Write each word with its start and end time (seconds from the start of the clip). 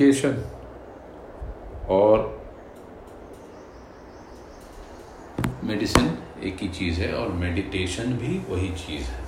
Medication 0.00 0.34
और 1.90 2.26
medicine 5.64 6.06
एक 6.42 6.58
ही 6.62 6.68
चीज़ 6.68 7.00
है 7.00 7.12
और 7.14 7.32
मेडिटेशन 7.32 8.12
भी 8.12 8.38
वही 8.48 8.68
चीज़ 8.68 9.04
है। 9.04 9.26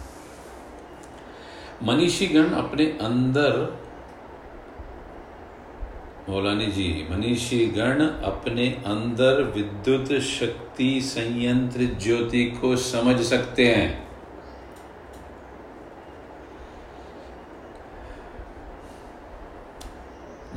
मनीषी 1.83 2.27
गण 2.27 2.51
अपने 2.55 2.85
अंदर 3.01 3.59
मौलानी 6.29 6.67
जी 6.67 7.09
मनीषी 7.11 7.67
गण 7.67 8.03
अपने 8.25 8.69
अंदर 8.87 9.43
विद्युत 9.57 10.13
शक्ति 10.23 11.01
संयंत्र 11.01 11.91
ज्योति 12.03 12.45
को 12.61 12.77
समझ 12.77 13.21
सकते 13.21 13.67
हैं। 13.67 14.10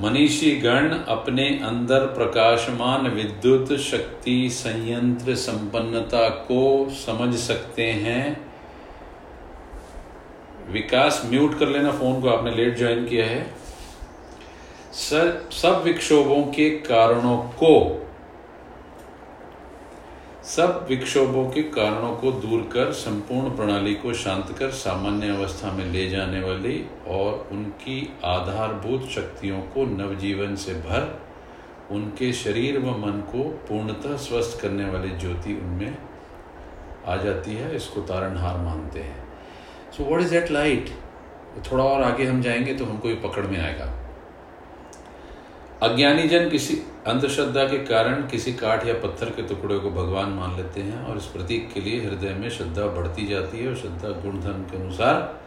मनीषी 0.04 0.56
गण 0.56 0.90
अपने 0.90 1.48
अंदर 1.64 2.00
प्रकाशमान 2.00 3.08
विद्युत 3.08 3.80
शक्ति 3.80 4.50
संयंत्र 4.50 5.36
संपन्नता 5.36 6.30
को 6.30 6.90
समझ 6.90 7.36
सकते 7.36 7.92
हैं। 7.92 8.52
विकास 10.70 11.22
म्यूट 11.26 11.60
कर 11.60 11.68
लेना 11.68 11.92
फ़ोन 11.92 12.22
को, 12.22 12.30
आपने 12.30 12.52
लेट 12.52 12.78
ज्वाइन 12.78 13.06
किया 13.06 13.26
है। 13.26 13.54
सर, 14.94 15.50
सब 15.52 15.82
विक्षोभों 15.84 16.44
के 16.44 16.70
कारणों 16.70 17.38
को 17.38 18.00
सब 20.44 20.86
विक्षोभों 20.90 21.50
के 21.50 21.64
कारणों 21.64 22.16
को 22.16 22.32
दूर 22.32 22.62
कर, 22.62 22.92
संपूर्ण 22.92 23.56
प्रणाली 23.56 23.94
को 23.94 24.14
शांत 24.14 24.56
कर, 24.60 24.70
सामान्य 24.70 25.28
अवस्था 25.28 25.72
में 25.72 25.86
ले 25.86 26.10
जाने 26.10 26.40
वाली 26.40 26.86
और 27.08 27.50
उनकी 27.52 28.18
आधारभूत 28.26 29.10
शक्तियों 29.10 29.60
को 29.60 29.86
नवजीवन 29.86 30.56
से 30.56 30.74
भर, 30.74 31.22
उनके 31.92 32.34
शरीर 32.34 32.80
व 32.80 32.86
मन 32.86 33.12
को 33.12 33.44
पूर्णतः 33.44 34.18
स्वस्थ 34.18 34.62
करने 34.62 34.90
वाली 34.90 35.10
ज्योति 35.10 35.54
उनमें 35.54 35.98
आ 37.08 37.16
जाती 37.16 37.56
है। 37.56 37.76
इसको 37.76 38.02
तारणहार 38.02 38.58
मानते 38.58 39.00
हैं। 39.00 39.28
So 39.98 40.04
what 40.04 40.22
is 40.22 40.30
that 40.30 40.52
light 40.52 40.90
थोड़ा 41.72 41.84
और 41.84 42.04
आगे 42.04 42.26
हम 42.26 42.42
जाएँगे 42.42 42.74
तो 42.74 42.86
हमको 42.86 43.10
ये 43.10 43.16
पकड़ 43.16 43.46
में 43.46 43.62
आएगा। 43.62 44.03
अज्ञानी 45.84 46.28
जन 46.28 46.50
किसी 46.50 46.76
अंधश्रद्धा 47.08 47.64
के 47.64 47.78
कारण 47.78 48.28
किसी 48.28 48.54
काठ 48.54 48.86
या 48.88 48.94
पत्थर 48.94 49.30
के 49.30 49.42
टुकड़े 49.42 49.80
को 49.80 49.90
भगवान 49.92 50.30
मान 50.30 50.56
लेते 50.58 50.82
हैं 50.82 51.06
और 51.06 51.18
इस 51.18 51.26
प्रतीक 51.26 51.74
के 51.74 51.82
लिए 51.82 52.00
हृदय 52.00 52.34
में 52.34 52.50
श्रद्धा 52.50 52.86
बढ़ती 52.86 53.28
जाती 53.28 53.58
है 53.58 53.68
और 53.68 53.76
श्रद्धा 53.76 54.10
गुण 54.10 54.40
धर्म 54.40 54.62
के 54.64 54.78
अनुसार 54.78 55.42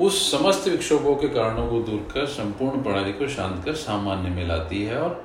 उस 0.00 0.32
समस्त 0.32 0.68
विक्षोभों 0.68 1.16
के 1.16 1.28
कारणों 1.28 1.66
को 1.66 1.80
दूर 1.80 2.08
कर 2.14 2.26
संपूर्ण 2.26 2.82
प्रणाली 2.82 3.12
को 3.12 3.28
शांत 3.28 3.64
कर 3.64 3.72
सामान्य 3.72 4.30
में 4.30 4.48
लाती 4.48 4.82
है 4.82 4.98
और 4.98 5.24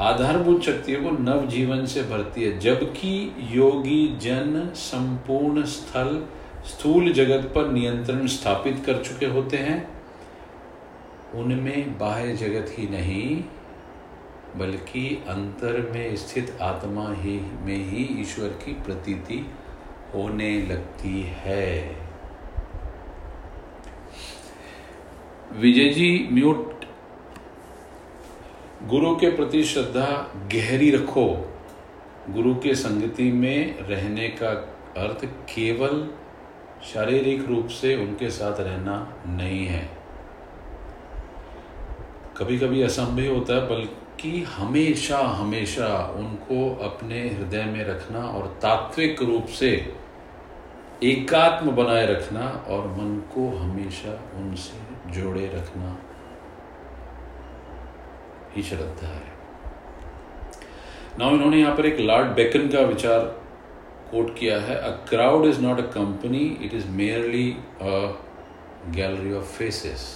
आधारभूत 0.00 0.62
शक्तियों 0.62 1.02
को 1.02 1.10
नव 1.10 1.46
जीवन 1.46 1.86
से 1.86 2.02
भरती 2.02 2.42
है। 2.42 2.58
जबकि 2.58 3.34
योगी 3.40 4.18
जन 4.20 4.72
संपूर्ण 4.76 5.64
स्थल 5.64 6.22
स्थूल 6.66 7.12
जगत 7.12 7.52
पर 7.54 7.68
नियंत्रण 7.68 8.26
स्थापित 8.26 8.82
कर 8.86 9.04
चुके 9.04 9.26
होते 9.26 9.56
हैं। 9.56 9.99
उनमें 11.34 11.98
बाह्य 11.98 12.36
जगत 12.36 12.78
ही 12.78 12.88
नहीं, 12.88 13.44
बल्कि 14.56 15.24
अंतर 15.28 15.90
में 15.92 16.16
स्थित 16.16 16.58
आत्मा 16.60 17.12
ही 17.12 17.40
में 17.40 17.84
ही 17.90 18.20
ईश्वर 18.20 18.48
की 18.48 18.72
प्रतीति 18.72 19.46
होने 20.14 20.62
लगती 20.62 21.22
है। 21.22 21.96
विजय 25.52 25.88
जी 25.88 26.28
म्यूट। 26.32 26.84
गुरु 28.82 29.16
के 29.16 29.30
प्रति 29.30 29.64
श्रद्धा 29.64 30.32
गहरी 30.54 30.90
रखो। 30.90 31.54
गुरु 32.30 32.54
के 32.54 32.74
संगति 32.74 33.32
में 33.32 33.78
रहने 33.78 34.28
का 34.28 34.50
अर्थ 34.96 35.24
केवल 35.24 36.10
शारीरिक 36.84 37.44
रूप 37.44 37.66
से 37.66 37.96
उनके 37.96 38.30
साथ 38.30 38.60
रहना 38.60 39.22
नहीं 39.26 39.66
है। 39.66 39.99
कभी 42.40 42.58
कभी 42.58 42.82
असंभव 42.82 43.34
होता 43.34 43.54
है 43.54 43.68
बल्कि 43.68 44.30
हमेशा 44.48 45.18
हमेशा 45.18 45.86
उनको 46.16 46.58
अपने 46.84 47.18
हृदय 47.28 47.64
में 47.64 47.82
रखना 47.84 48.20
और 48.28 48.46
तात्विक 48.62 49.22
रूप 49.22 49.46
से 49.46 49.70
एकात्म 51.04 51.70
बनाए 51.70 52.06
रखना 52.06 52.46
और 52.68 52.86
मन 52.86 53.10
को 53.34 53.48
हमेशा 53.56 54.12
उनसे 54.36 55.10
जोड़े 55.12 55.46
रखना 55.54 55.90
ही 58.56 58.62
श्रद्धा 58.62 59.08
है। 59.08 59.32
नाउ 61.18 61.34
इन्होंने 61.34 61.60
यहाँ 61.60 61.76
पर 61.76 61.86
एक 61.86 62.00
लॉर्ड 62.00 62.32
बेकन 62.32 62.68
का 62.68 62.80
विचार 62.86 63.20
कोट 64.10 64.34
किया 64.38 64.60
है। 64.60 64.76
A 64.76 64.90
crowd 65.08 65.46
is 65.46 65.60
not 65.60 65.78
a 65.78 65.90
company 65.90 66.44
it 66.62 66.74
is 66.74 66.88
merely 66.88 67.50
a 67.82 67.92
gallery 68.88 69.32
of 69.32 69.56
faces 69.58 70.08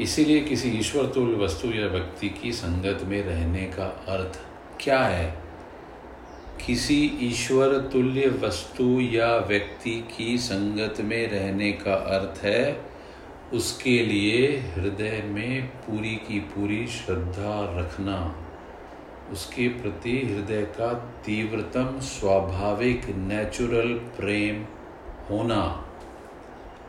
इसीलिए 0.00 0.40
किसी 0.40 0.68
ईश्वर 0.68 1.06
तुल्य 1.06 1.36
वस्तु 1.36 1.68
या 1.68 1.86
व्यक्ति 1.86 2.28
की 2.28 2.52
संगत 2.52 2.98
में 3.02 3.22
रहने 3.22 3.64
का 3.64 3.84
अर्थ 3.84 4.40
क्या 4.80 5.00
है? 5.00 5.38
किसी 6.66 7.18
ईश्वर 7.20 7.78
तुल्य 7.78 8.28
वस्तु 8.28 9.00
या 9.00 9.36
व्यक्ति 9.36 10.08
की 10.18 10.38
संगत 10.38 11.00
में 11.00 11.30
रहने 11.30 11.72
का 11.72 11.94
अर्थ 11.94 12.44
है 12.44 12.88
उसके 13.52 14.06
लिए 14.06 14.56
हृदय 14.58 15.22
में 15.24 15.66
पूरी 15.66 16.14
की 16.14 16.40
पूरी 16.40 16.86
श्रद्धा 16.86 17.80
रखना। 17.80 18.48
उसके 19.32 19.68
प्रति 19.68 20.22
हृदय 20.26 20.62
का 20.62 20.94
तीव्रतम, 21.26 22.00
स्वाभाविक 22.00 23.06
नेचुरल 23.06 23.92
प्रेम 23.94 24.64
होना। 25.30 25.88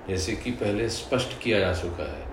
जैसे 0.09 0.33
कि 0.35 0.51
पहले 0.51 0.89
स्पष्ट 0.89 1.41
किया 1.41 1.59
जा 1.59 1.73
चुका 1.73 2.17
है। 2.17 2.28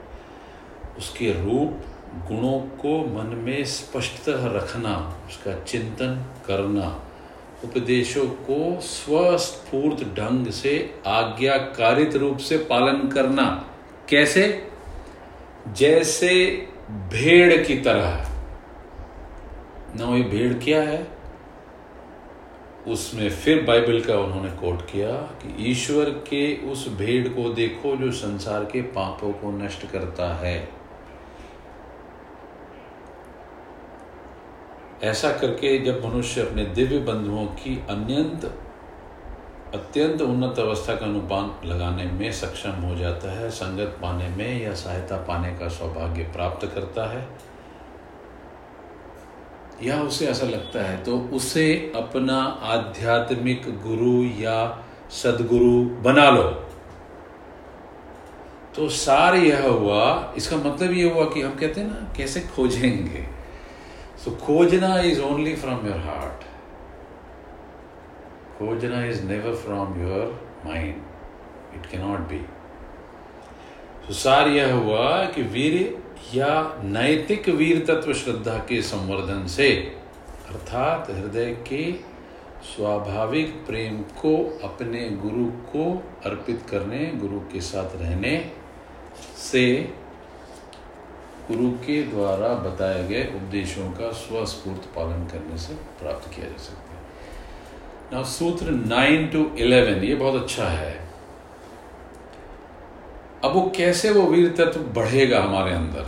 उसके 0.98 1.32
रूप 1.32 1.84
गुणों 2.28 2.60
को 2.60 3.18
मन 3.18 3.26
में 3.26 3.64
स्पष्टतः 3.64 4.46
रखना, 4.46 5.20
उसका 5.28 5.64
चिंतन 5.64 6.24
करना, 6.46 7.02
उपदेशों 7.64 8.26
को 8.26 8.80
स्वस्फूर्त 8.80 10.02
ढंग 10.02 10.46
से 10.46 10.94
आज्ञाकारित 11.06 12.16
रूप 12.16 12.38
से 12.38 12.58
पालन 12.58 13.08
करना। 13.08 13.68
कैसे? 14.08 14.68
जैसे 15.72 16.68
भेड़ 16.90 17.64
की 17.64 17.76
तरह। 17.76 18.28
ना 19.96 20.16
ये 20.16 20.22
भेड़ 20.22 20.54
क्या 20.54 20.82
है? 20.82 21.08
उसमें 22.88 23.30
फिर 23.30 23.62
बाइबल 23.62 24.00
का 24.00 24.18
उन्होंने 24.18 24.50
कोट 24.50 24.90
किया 24.90 25.10
कि 25.12 25.70
ईश्वर 25.70 26.04
के 26.04 26.56
उस 26.56 26.88
भेड़ 26.88 27.28
को 27.28 27.52
देखो 27.52 27.96
जो 27.96 28.12
संसार 28.12 28.64
के 28.64 28.82
पापों 28.82 29.32
को 29.32 29.50
नष्ट 29.50 29.90
करता 29.90 30.34
है। 30.34 30.75
ऐसा 35.04 35.30
करके 35.32 35.78
जब 35.78 36.04
मनुष्य 36.04 36.40
अपने 36.40 36.64
दिव्य 36.66 36.98
बंधुओं 36.98 37.44
की 37.56 37.76
अन्यंत 37.90 38.44
अत्यंत 39.74 40.22
उन्नत 40.22 40.58
अवस्था 40.58 40.94
का 40.94 41.06
अनुपान 41.06 41.68
लगाने 41.68 42.04
में 42.04 42.30
सक्षम 42.32 42.82
हो 42.82 42.94
जाता 42.96 43.32
है, 43.32 43.50
संगत 43.50 43.98
पाने 44.02 44.28
में 44.28 44.62
या 44.62 44.72
सहायता 44.74 45.16
पाने 45.16 45.52
का 45.58 45.68
सौभाग्य 45.68 46.22
प्राप्त 46.32 46.66
करता 46.74 47.06
है, 47.12 47.26
या 49.82 50.00
उसे 50.02 50.26
ऐसा 50.26 50.46
लगता 50.46 50.82
है 50.82 51.02
तो 51.04 51.18
उसे 51.32 51.92
अपना 51.96 52.40
आध्यात्मिक 52.64 53.68
गुरु 53.82 54.22
या 54.42 54.84
सदगुरु 55.12 55.82
बना 56.02 56.28
लो। 56.30 56.42
तो 58.76 58.88
सार 58.88 59.34
यह 59.34 59.68
हुआ, 59.68 60.32
इसका 60.36 60.56
मतलब 60.56 60.92
यह 60.92 61.12
हुआ 61.14 61.24
कि 61.24 61.42
हम 61.42 61.54
कहते 61.54 61.80
हैं 61.80 61.88
ना, 61.88 62.12
कैसे 62.16 62.40
खोजेंगे? 62.56 63.35
So 64.26 64.32
Kojana 64.32 65.04
is 65.04 65.20
only 65.20 65.54
from 65.54 65.86
your 65.86 65.98
heart. 65.98 66.42
Kojana 68.58 69.08
is 69.08 69.22
never 69.22 69.54
from 69.54 70.00
your 70.00 70.34
mind. 70.64 71.00
It 71.72 71.88
cannot 71.88 72.28
be. 72.28 72.38
तो 74.06 74.14
सार 74.14 74.48
यह 74.48 74.72
हुआ 74.74 75.04
कि 75.34 75.42
वीर 75.52 75.76
या 76.34 76.50
नैतिक 76.84 77.48
वीर 77.60 77.84
तत्व 77.86 78.12
श्रद्धा 78.22 78.56
के 78.68 78.80
संवर्धन 78.82 79.46
से 79.56 79.68
अर्थात 80.50 81.10
हृदय 81.10 81.52
के 81.68 81.84
स्वाभाविक 82.70 83.54
प्रेम 83.66 84.02
को 84.22 84.34
अपने 84.70 85.08
गुरु 85.22 85.46
को 85.72 85.86
अर्पित 86.30 86.66
करने 86.70 87.06
गुरु 87.20 87.40
के 87.52 87.60
साथ 87.68 87.96
रहने 88.00 88.34
से 89.50 89.64
गुरु 91.48 91.70
के 91.70 92.02
द्वारा 92.02 92.48
बताए 92.48 93.08
गए 93.08 93.32
उपदेशों 93.36 93.90
का 93.90 94.12
स्वस्फूर्त 94.12 94.82
पालन 94.96 95.26
करने 95.26 95.58
से 95.58 95.74
प्राप्त 95.74 96.34
किया 96.34 96.48
जा 96.48 96.56
सकता 96.56 96.94
है। 96.94 97.02
ना 98.12 98.22
सूत्र 98.22 98.70
नाइन 98.70 99.26
टू 99.28 99.56
इलेवन 99.56 100.04
ये 100.04 100.14
बहुत 100.14 100.42
अच्छा 100.42 100.64
है। 100.64 101.08
अब 103.44 103.52
वो 103.52 103.72
कैसे 103.76 104.10
वो 104.10 104.22
वीर 104.22 104.54
तत्व 104.58 104.80
बढ़ेगा 104.80 105.42
हमारे 105.42 105.72
अंदर? 105.72 106.06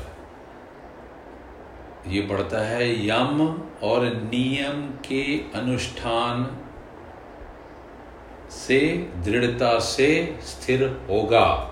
ये 2.06 2.22
बढ़ता 2.22 2.58
है 2.58 3.06
यम 3.06 3.62
और 3.82 4.04
नियम 4.04 4.82
के 5.08 5.38
अनुष्ठान 5.38 6.58
से, 8.50 9.10
दृढ़ता 9.24 9.78
से 9.78 10.38
स्थिर 10.42 11.06
होगा। 11.10 11.67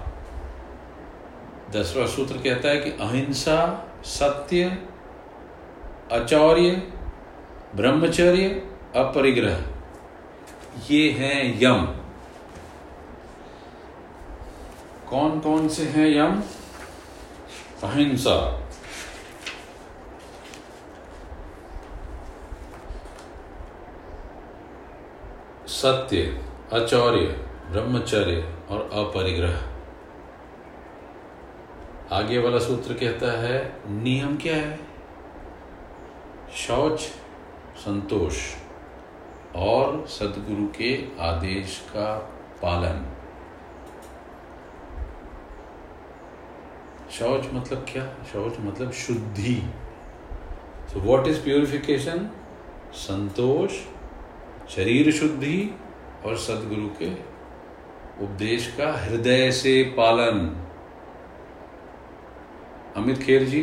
दसवा 1.71 2.07
सूत्र 2.07 2.37
कहता 2.37 2.69
है 2.69 2.77
कि 2.77 2.91
अहिंसा, 2.91 3.89
सत्य, 4.05 4.79
अचौर्य, 6.13 6.71
ब्रह्मचर्य, 7.75 8.49
अपरिग्रह, 8.97 9.65
ये 10.91 11.11
हैं 11.11 11.61
यम। 11.63 11.87
कौन 15.11 15.41
कौन 15.41 15.69
से 15.69 15.83
हैं 15.83 16.09
यम? 16.09 16.43
अहिंसा। 17.83 18.63
सत्य, 25.67 26.45
अचौर्य, 26.73 27.27
ब्रह्मचर्य 27.71 28.55
और 28.71 28.91
अपरिग्रह। 28.93 29.76
आगे 32.13 32.39
वाला 32.39 32.59
सूत्र 32.59 32.95
कहता 32.95 33.43
है, 33.43 33.81
नियम 33.87 34.37
क्या 34.37 34.57
है? 34.57 34.81
शौच, 36.57 37.01
संतोष 37.77 38.39
और 39.57 40.07
सदगुरु 40.07 40.69
के 40.69 41.05
आदेश 41.21 41.85
का 41.89 42.19
पालन। 42.63 43.07
शौच 47.11 47.45
मतलब 47.53 47.87
क्या? 47.93 48.15
शौच 48.33 48.53
मतलब 48.61 48.93
शुद्धि। 48.93 49.63
सो 50.93 51.01
व्हाट 51.01 51.27
इज़ 51.27 51.45
प्योरिफिकेशन 51.45 52.31
संतोष, 52.93 53.71
शरीर 54.71 55.13
शुद्धि 55.13 55.75
और 56.27 56.37
सदगुरु 56.37 56.89
के 56.89 57.13
उपदेश 58.25 58.75
का 58.79 58.93
हृदय 58.93 59.53
से 59.53 59.83
पालन। 59.83 60.66
अमित 62.97 63.23
खेर 63.23 63.45
जी 63.45 63.63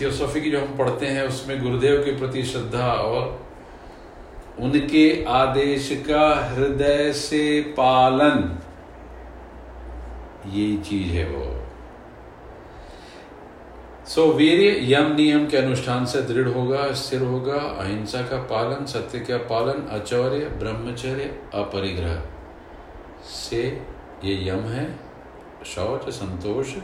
थियोसॉफी 0.00 0.40
की 0.40 0.50
जो 0.50 0.60
हम 0.60 0.76
पढ़ते 0.78 1.06
हैं 1.06 1.26
उसमें 1.28 1.62
गुरुदेव 1.62 2.02
के 2.04 2.16
प्रति 2.18 2.42
श्रद्धा 2.44 2.92
और 2.92 3.46
उनके 4.60 5.24
आदेश 5.24 5.88
का 6.08 6.28
हृदय 6.50 7.12
से 7.12 7.60
पालन 7.78 8.58
ये 10.54 10.76
चीज़ 10.78 11.08
है 11.08 11.24
वो। 11.30 11.44
सो 14.06 14.26
so, 14.26 14.34
वीर 14.36 14.60
यम 14.82 15.14
नियम 15.16 15.46
के 15.46 15.56
अनुष्ठान 15.56 16.04
से 16.04 16.22
दृढ़ 16.22 16.48
होगा 16.48 16.92
स्थिर 16.92 17.22
होगा 17.22 17.58
अहिंसा 17.80 18.22
का 18.22 18.36
पालन 18.42 18.84
सत्य 18.84 19.18
का 19.18 19.38
पालन 19.50 19.86
अचौर्य 19.98 20.48
ब्रह्मचर्य 20.60 21.24
अपरिग्रह 21.54 22.22
से 23.30 23.62
ये 24.24 24.48
यम 24.48 24.62
है 24.68 24.86
शौच 25.66 26.08
संतोष 26.10 26.74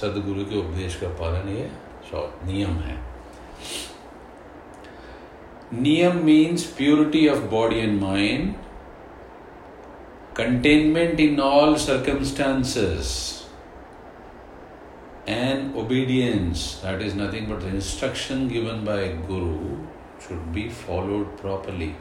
सदगुरु 0.00 0.44
के 0.44 0.58
उपदेश 0.58 0.94
का 1.00 1.08
पालन 1.20 1.48
ये 1.56 1.70
नियम 2.46 2.76
है। 2.84 2.96
नियम 5.74 6.16
means 6.24 6.64
purity 6.78 7.26
of 7.28 7.42
body 7.50 7.78
and 7.78 8.00
mind 8.00 8.54
containment 10.36 11.20
in 11.20 11.40
all 11.40 11.74
circumstances 11.84 13.10
and 15.28 15.76
obedience 15.78 16.64
that 16.84 17.02
is 17.02 17.16
nothing 17.18 17.46
but 17.48 17.74
instruction 17.74 18.46
given 18.48 18.84
by 18.84 19.08
guru 19.28 19.76
should 20.26 20.46
be 20.54 20.68
followed 20.86 21.26
properly 21.40 21.92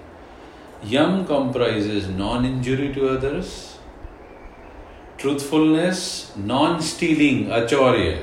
yama 0.96 1.24
comprise 1.30 2.10
non 2.18 2.46
injury 2.46 2.88
to 2.94 3.08
others 3.08 3.54
truthfulness, 5.22 6.32
non 6.36 6.82
stealing, 6.82 7.52
acharya, 7.52 8.20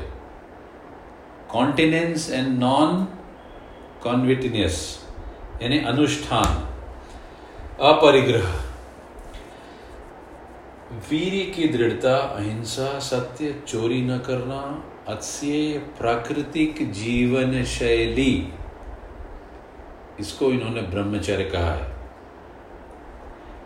continence 1.49 2.29
and 2.29 2.59
non 2.59 3.07
convittiness, 4.03 4.79
यानी 5.63 5.79
अनुष्ठान 5.91 6.57
अपरिग्रह. 7.89 8.49
वीर 11.11 11.35
की 11.55 11.69
दृढ़ता 11.69 12.17
अहिंसा 12.17 12.99
सत्य 12.99 13.55
चोरी 13.69 14.01
न 14.03 14.19
करना 14.29 14.61
अत्य 15.09 15.79
प्राकृतिक 15.99 16.91
जीवन 16.93 17.63
शैली 17.65 18.33
इसको 20.21 20.51
इन्होंने 20.53 20.83
ब्रह्मचर्य 20.95 21.45
कहा 21.45 21.73
है। 21.73 21.98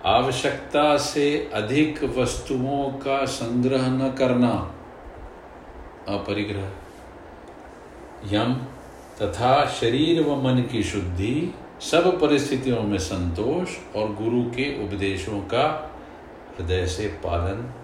आवश्यकता 0.07 0.97
से 0.97 1.51
अधिक 1.55 2.05
वस्तुओं 2.05 2.93
का 2.93 3.25
संग्रह 3.25 3.87
न 3.87 4.13
करना। 4.19 4.75
अपरिग्रह। 6.09 6.71
यम 8.31 8.55
तथा 9.23 9.67
शरीर 9.67 10.23
व 10.23 10.37
मन 10.37 10.63
की 10.63 10.83
शुद्धि, 10.83 11.55
सब 11.81 12.21
परिस्थितियों 12.21 12.83
में 12.83 12.99
संतोष 12.99 13.97
और 13.97 14.13
गुरु 14.13 14.43
के 14.43 14.85
उपदेशों 14.85 15.41
का 15.41 15.93
हृदय 16.59 16.87
से 16.87 17.07
पालन 17.07 17.75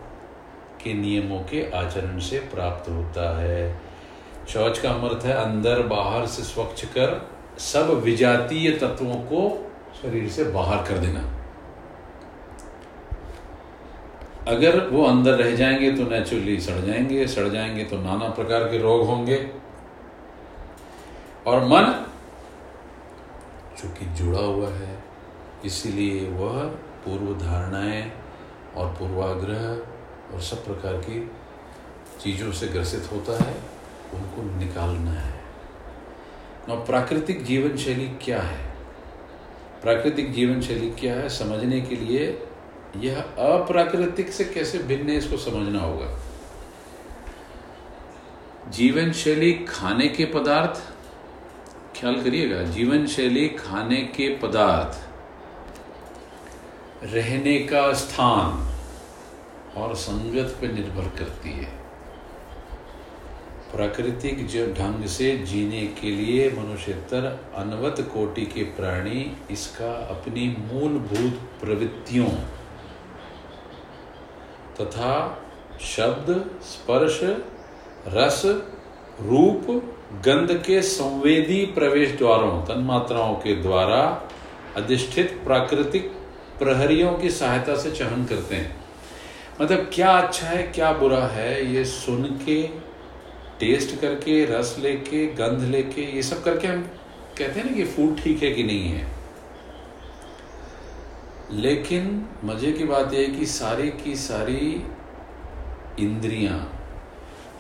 के 0.85 0.95
नियमों 0.95 1.41
के 1.41 1.71
आचरण 1.71 2.19
से 2.19 2.39
प्राप्त 2.39 2.91
होता 2.91 3.43
है। 3.43 3.81
शौच 4.49 4.79
का 4.79 4.91
अर्थ 4.91 5.25
है 5.25 5.33
अंदर 5.33 5.83
बाहर 5.83 6.27
से 6.27 6.43
स्वच्छ 6.43 6.85
कर 6.85 7.31
सब 7.59 7.91
विजातीय 7.91 8.71
तत्वों 8.71 9.15
को 9.15 9.73
शरीर 10.03 10.29
से 10.29 10.45
बाहर 10.45 10.89
कर 10.89 10.99
देना। 10.99 11.38
अगर 14.49 14.89
वो 14.89 15.05
अंदर 15.05 15.33
रह 15.33 15.57
जाएँगे 15.57 15.91
तो 15.93 16.03
नेचुरली 16.03 16.61
सड़ 16.61 16.81
जाएँगे 16.81 17.27
सड़ 17.27 17.49
जाएँगे 17.49 17.85
तो 17.85 17.97
नाना 17.97 18.29
प्रकार 18.29 18.65
के 18.65 18.79
रोग 18.79 19.07
होंगे। 19.07 19.51
और 21.47 21.65
मन 21.65 22.05
चूँकि 23.79 24.05
जुड़ा 24.05 24.41
हुआ 24.41 24.69
है, 24.69 25.05
इसीलिए 25.65 26.31
वह 26.31 26.63
पूर्व 27.05 27.35
धारणाएँ 27.39 28.13
और 28.77 28.87
पूर्वाग्रह 28.93 30.35
और 30.35 30.41
सब 30.41 30.65
प्रकार 30.65 30.93
की 30.93 31.31
चीज़ों 32.21 32.53
से 32.53 32.67
ग्रसित 32.67 33.13
होता 33.13 33.45
है, 33.45 33.55
उनको 34.15 34.59
निकालना 34.59 35.11
है। 35.11 35.41
और 36.71 36.85
प्राकृतिक 36.85 37.45
जीवन 37.45 37.77
शैली 37.77 38.09
क्या 38.23 38.41
है? 38.43 38.75
प्राकृतिक 39.83 40.33
जीवन 40.33 40.61
शैली 40.61 40.91
क्या 40.91 41.15
है? 41.15 41.29
समझने 41.29 41.81
के 41.81 41.97
लिए 41.97 42.48
यह 42.97 43.21
अप्राकृतिक 43.21 44.31
से 44.31 44.45
कैसे 44.45 44.79
भिन्न 44.79 45.11
है, 45.11 45.17
इसको 45.17 45.37
समझना 45.37 45.81
होगा। 45.81 46.19
जीवन 48.69 49.13
शैली 49.13 49.53
खाने 49.53 50.09
के 50.09 50.25
पदार्थ। 50.25 50.95
ख्याल 52.01 52.23
करिएगा, 52.23 52.63
जीवन 52.63 53.07
शैली 53.07 53.49
खाने 53.49 53.97
के 53.97 54.37
पदार्थ। 54.37 55.09
रहने 57.05 57.59
का 57.59 57.93
स्थान 57.93 58.75
और 59.77 59.95
संगत 59.95 60.59
पर 60.61 60.73
निर्भर 60.73 61.19
करती 61.19 61.51
है। 61.51 61.79
प्राकृतिक 63.73 64.47
जो 64.47 64.67
ढंग 64.67 65.07
से 65.07 65.39
जीने 65.39 65.87
के 65.87 66.11
लिए 66.11 66.51
मनुष्यतर 66.51 67.53
अनवत 67.55 68.11
कोटि 68.15 68.47
के 68.47 68.63
प्राणी 68.63 69.37
इसका 69.51 69.93
अपनी 69.93 70.57
मूलभूत 70.73 71.33
प्रवृत्तियों 71.61 72.58
तथा 74.81 75.45
शब्द, 75.81 76.51
स्पर्श, 76.63 77.21
रस, 78.09 78.43
रूप, 79.23 79.67
गंध 80.27 80.53
के 80.67 80.83
संवेदी 80.83 81.65
प्रवेश 81.65 82.11
द्वारों, 82.11 82.61
तन्मात्राओं 82.63 83.35
के 83.35 83.55
द्वारा 83.55 84.29
अधिष्ठित 84.77 85.41
प्राकृतिक 85.45 86.11
प्रहरियों 86.59 87.13
की 87.13 87.31
सहायता 87.31 87.77
से 87.77 87.91
चहन 87.91 88.25
करते 88.25 88.55
हैं। 88.55 88.77
मतलब 89.61 89.91
क्या 89.95 90.11
अच्छा 90.11 90.47
है, 90.47 90.63
क्या 90.63 90.93
बुरा 90.93 91.27
है, 91.27 91.75
ये 91.75 91.85
सुन 91.85 92.25
के 92.25 92.63
टेस्ट 93.61 94.01
करके, 94.01 94.45
रस 94.45 94.77
लेके, 94.79 95.27
गंध 95.27 95.63
लेके, 95.63 96.03
ये 96.17 96.23
सब 96.23 96.43
करके 96.45 96.69
हम 96.69 96.83
कहते 97.39 97.61
हैं 97.61 97.71
ना 97.71 97.77
कि 97.77 97.85
फ़ूड 97.85 98.21
ठीक 98.21 98.43
है 98.43 98.51
कि 98.51 98.63
नहीं 98.63 98.89
है। 98.89 99.18
लेकिन 101.53 102.29
मज़े 102.45 102.73
की 102.73 102.85
बात 102.85 103.15
यह 103.15 103.29
कि 103.39 103.47
सारी 103.47 103.89
की 103.91 104.17
सारी 104.17 104.85
इंद्रियाँ 106.01 106.75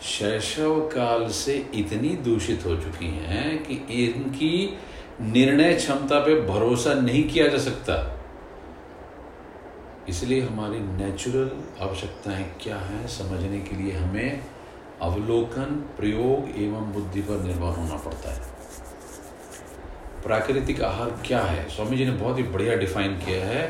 शैशव 0.02 0.80
काल 0.80 1.28
से 1.28 1.70
इतनी 1.74 2.08
दूषित 2.08 2.66
हो 2.66 2.76
चुकी 2.76 3.06
हैं 3.06 3.64
कि 3.64 3.74
इनकी 4.04 4.78
निर्णय 5.20 5.74
क्षमता 5.74 6.18
पे 6.18 6.40
भरोसा 6.40 6.94
नहीं 6.94 7.28
किया 7.28 7.46
जा 7.46 7.58
सकता। 7.58 7.96
इसलिए 10.08 10.40
हमारी 10.40 10.80
नेचुरल 10.80 11.50
आवश्यकताएँ 11.80 12.44
क्या 12.62 12.76
हैं 12.76 13.06
समझने 13.08 13.60
के 13.60 13.76
लिए 13.76 13.92
हमें 13.92 14.42
अवलोकन, 15.02 15.74
प्रयोग 15.96 16.60
एवं 16.60 16.92
बुद्धि 16.92 17.20
पर 17.20 17.42
निर्भर 17.42 17.76
होना 17.78 17.96
पड़ता 17.96 18.34
है। 18.34 18.57
प्राकृतिक 20.24 20.82
आहार 20.82 21.10
क्या 21.26 21.40
है? 21.40 21.68
स्वामी 21.68 21.96
जी 21.96 22.04
ने 22.04 22.10
बहुत 22.10 22.38
ही 22.38 22.42
बढ़िया 22.42 22.76
डिफाइन 22.76 23.14
किया 23.18 23.44
है। 23.44 23.66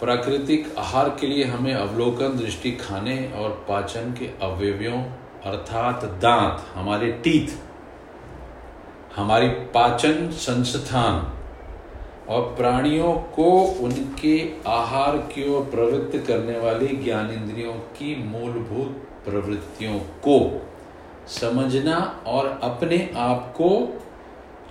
प्राकृतिक 0.00 0.74
आहार 0.78 1.08
के 1.20 1.26
लिए 1.26 1.44
हमें 1.44 1.74
अवलोकन, 1.74 2.36
दृष्टि, 2.38 2.70
खाने 2.72 3.32
और 3.36 3.50
पाचन 3.68 4.12
के 4.12 4.30
अवयवियों 4.42 5.02
अर्थात 5.44 6.04
दांत, 6.04 6.64
हमारे 6.74 7.12
टीथ 7.12 7.56
हमारी 9.16 9.48
पाचन 9.48 10.30
संस्थान 10.30 11.34
और 12.28 12.42
प्राणियों 12.42 13.14
को 13.14 13.50
उनके 13.60 14.52
आहार 14.66 15.16
की 15.16 15.48
ओर 15.50 15.62
प्रवृत्त 15.64 16.26
करने 16.26 16.58
वाली 16.58 16.86
ज्ञान 16.86 17.30
इंद्रियों 17.30 17.72
की 17.72 18.14
मूलभूत 18.24 19.08
प्रवृत्तियों 19.24 19.98
को 19.98 20.66
समझना 21.28 21.98
और 22.26 22.60
अपने 22.62 23.10
आप 23.16 23.54
को 23.56 23.70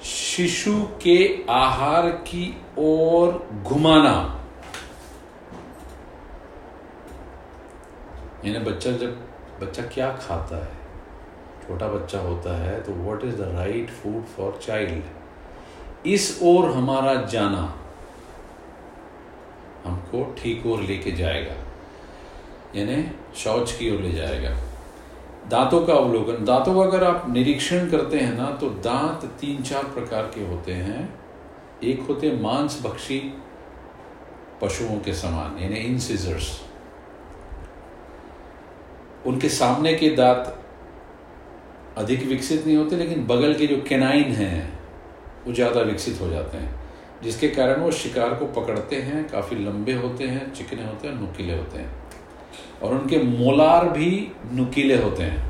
शिशु 0.03 0.81
के 1.01 1.45
आहार 1.49 2.09
की 2.09 2.45
ओर 2.77 3.47
घुमाना। 3.63 4.33
यानी 8.45 8.59
बच्चा 8.59 8.91
जब, 8.91 9.15
बच्चा 9.61 9.83
क्या 9.83 10.11
खाता 10.17 10.57
है? 10.57 10.75
छोटा 11.67 11.87
बच्चा 11.87 12.19
होता 12.19 12.57
है 12.57 12.81
तो 12.83 12.93
what 12.93 13.23
is 13.23 13.35
the 13.35 13.51
right 13.55 13.89
food 13.89 14.25
for 14.25 14.59
child 14.63 16.07
इस 16.07 16.39
ओर 16.43 16.69
हमारा 16.71 17.13
जाना 17.25 17.63
हमको 19.85 20.23
ठीक 20.37 20.65
ओर 20.65 20.81
लेके 20.81 21.11
जाएगा। 21.11 21.55
यानी 22.75 23.03
शौच 23.35 23.71
की 23.71 23.95
ओर 23.95 24.01
ले 24.01 24.11
जाएगा। 24.11 24.55
दांतों 25.49 25.81
का 25.85 25.93
अवलोकन। 25.93 26.45
दांतों 26.45 26.73
का 26.75 26.81
अगर 26.81 27.03
आप 27.03 27.25
निरीक्षण 27.29 27.89
करते 27.89 28.19
हैं 28.19 28.37
ना 28.37 28.49
तो 28.51 28.69
दांत 28.83 29.25
तीन 29.41 29.61
चार 29.63 29.83
प्रकार 29.93 30.23
के 30.35 30.45
होते 30.47 30.73
हैं। 30.73 31.07
एक 31.83 32.01
होते 32.09 32.31
मांस 32.37 32.81
भक्षी 32.83 33.19
पशुओं 34.61 34.99
के 34.99 35.13
समान, 35.15 35.57
यानी 35.63 35.75
इन 35.77 35.97
सीजर्स 35.99 36.49
उनके 39.25 39.49
सामने 39.51 39.93
के 39.93 40.09
दांत 40.15 40.55
अधिक 41.97 42.25
विकसित 42.27 42.65
नहीं 42.65 42.75
होते, 42.77 42.95
लेकिन 42.95 43.25
बगल 43.27 43.53
के 43.53 43.67
जो 43.67 43.77
केनाइन 43.87 44.31
हैं, 44.33 44.79
वो 45.45 45.53
ज़्यादा 45.53 45.81
विकसित 45.81 46.19
हो 46.21 46.29
जाते 46.29 46.57
हैं, 46.57 46.69
जिसके 47.23 47.47
कारण 47.49 47.81
वो 47.81 47.91
शिकार 47.93 48.33
को 48.35 48.45
पकड़ते 48.53 48.95
हैं, 49.01 49.27
काफ़ी 49.29 49.55
लंबे 49.57 49.93
होते 49.95 50.23
हैं, 50.25 50.51
चिकने 50.53 50.85
होते 50.85 51.07
हैं, 51.07 51.15
नुकीले 51.15 51.57
होते 51.57 51.77
हैं। 51.77 51.91
और 52.83 52.93
उनके 52.93 53.17
मोलार 53.19 53.89
भी 53.89 54.31
नुकीले 54.51 55.03
होते 55.03 55.23
हैं। 55.23 55.47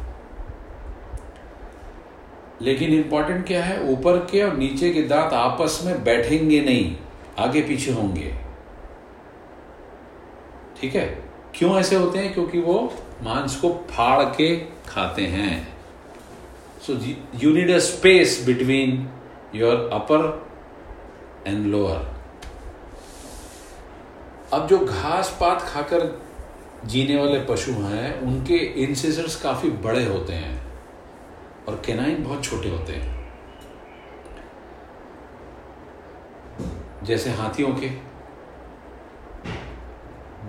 लेकिन 2.62 2.90
इंपॉर्टेंट 2.90 3.48
क्या 3.48 3.64
है? 3.64 3.90
ऊपर 3.90 4.18
के 4.18 4.44
और 4.44 4.58
नीचे 4.58 4.94
के 4.94 5.02
दांत 5.02 5.34
आपस 5.34 5.82
में 5.86 6.04
बैठेंगे 6.04 6.62
नहीं, 6.62 6.98
आगे 7.40 7.62
पीछे 7.62 7.92
होंगे। 7.92 8.36
ठीक 10.82 10.96
है? 10.96 11.24
क्यों 11.56 11.80
ऐसे 11.80 11.96
होते 11.96 12.20
हैं? 12.20 12.34
क्योंकि 12.34 12.60
वो 12.60 12.94
मांस 13.24 13.56
को 13.56 13.70
फाड़ 13.70 14.24
के 14.24 14.56
खाते 14.88 15.22
हैं। 15.22 15.78
So 16.82 16.94
you 17.36 17.54
need 17.54 17.72
a 17.72 17.80
space 17.80 18.44
between 18.46 19.10
your 19.56 19.90
upper 19.94 20.48
and 21.48 21.66
lower 21.66 22.18
अब 24.54 24.68
जो 24.68 24.78
घास 24.78 25.38
पात 25.42 25.62
खाकर 25.62 26.27
जीने 26.86 27.16
वाले 27.16 27.40
पशु 27.40 27.72
हैं, 27.72 28.22
उनके 28.22 28.58
इंसिजर्स 28.58 29.42
काफ़ी 29.42 29.70
बड़े 29.70 30.06
होते 30.06 30.34
हैं 30.34 30.62
और 31.68 31.82
केनाइन 31.86 32.24
बहुत 32.24 32.44
छोटे 32.44 32.70
होते 32.70 32.94
हैं। 32.94 33.16
जैसे 37.04 37.30
हाथियों 37.30 37.70
के। 37.70 37.88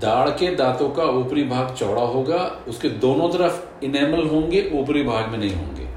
दाढ़ 0.01 0.29
के 0.29 0.55
दांतों 0.55 0.91
का 0.91 1.05
ऊपरी 1.05 1.45
भाग 1.45 1.75
चौड़ा 1.75 2.03
होगा, 2.03 2.39
उसके 2.69 2.89
दोनों 2.89 3.29
तरफ़ 3.29 3.85
इनेमल 3.85 4.27
होंगे, 4.29 4.71
ऊपरी 4.75 5.03
भाग 5.03 5.29
में 5.29 5.39
नहीं 5.39 5.55
होंगे। 5.55 5.89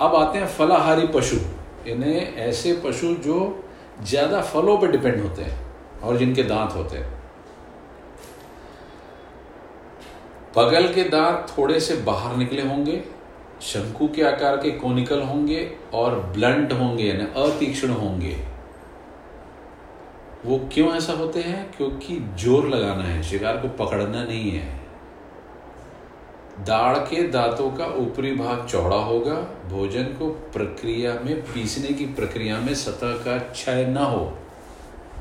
अब 0.00 0.14
आते 0.14 0.38
हैं 0.38 0.46
फलाहारी 0.46 1.06
पशु। 1.06 1.36
इन्हें 1.90 2.36
ऐसे 2.36 2.80
पशु 2.84 3.14
जो 3.14 3.64
ज़्यादा 4.02 4.40
फलों 4.42 4.78
पर 4.78 4.90
डिपेंड 4.90 5.22
होते 5.22 5.42
हैं 5.42 6.00
और 6.00 6.16
जिनके 6.16 6.42
दांत 6.42 6.72
होते 6.72 6.96
हैं। 6.96 7.21
बगल 10.56 10.92
के 10.92 11.04
दांत 11.04 11.46
थोड़े 11.58 11.80
से 11.80 11.96
बाहर 11.96 12.36
निकले 12.36 12.62
होंगे, 12.62 13.04
शंकु 13.60 14.08
के 14.08 14.22
आकार 14.22 14.56
के 14.56 14.70
कोनिकल 14.70 15.20
होंगे 15.20 15.76
और 15.94 16.14
ब्लंट 16.14 16.72
होंगे, 16.72 17.04
यानी 17.04 17.24
अतीक्ष्ण 17.24 17.88
होंगे। 17.88 18.36
वो 20.46 20.68
क्यों 20.72 20.96
ऐसा 20.96 21.12
होते 21.12 21.40
हैं? 21.40 21.74
क्योंकि 21.76 22.28
ज़ोर 22.34 22.68
लगाना 22.68 23.04
है, 23.04 23.22
शिकार 23.22 23.56
को 23.56 23.68
पकड़ना 23.68 24.24
नहीं 24.24 24.50
है। 24.50 24.80
दाढ़ 26.60 26.96
के 26.96 27.28
दांतों 27.28 27.70
का 27.70 27.86
ऊपरी 27.86 28.34
भाग 28.34 28.66
चौड़ा 28.66 28.96
होगा, 28.96 29.34
भोजन 29.68 30.02
को 30.02 30.28
प्रक्रिया 30.28 31.14
में, 31.14 31.42
पीसने 31.42 31.88
की 31.88 32.04
प्रक्रिया 32.04 32.58
में 32.58 32.74
सतह 32.74 33.12
का 33.12 33.38
क्षय 33.38 33.86
न 33.86 33.96
हो। 33.96 34.38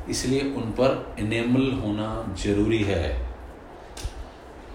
इसलिए 0.10 0.42
उन 0.42 0.62
पर 0.62 1.16
इनेमल 1.20 1.72
होना 1.72 2.36
ज़रूरी 2.44 2.84
है। 2.84 3.31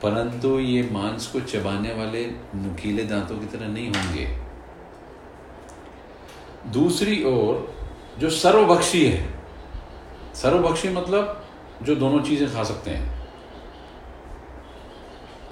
परंतु 0.07 0.59
ये 0.61 0.89
मांस 0.93 1.27
को 1.27 1.41
चबाने 1.41 1.95
वाले 1.95 2.27
नुकीले 2.55 3.05
दांतों 3.05 3.39
की 3.39 3.47
तरह 3.47 3.69
नहीं 3.69 3.89
होंगे। 3.89 4.27
दूसरी 6.73 7.25
ओर, 7.25 7.75
जो 8.19 8.31
सर्वभक्षी 8.31 9.07
है, 9.07 9.35
सर्वभक्षी 10.35 10.89
मतलब 10.89 11.47
जो 11.83 11.95
दोनों 11.95 12.23
चीज़ें 12.23 12.53
खा 12.53 12.65
सकते 12.65 12.91
हैं। 12.91 13.29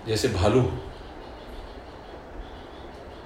जैसे 0.06 0.28
भालू। 0.28 0.72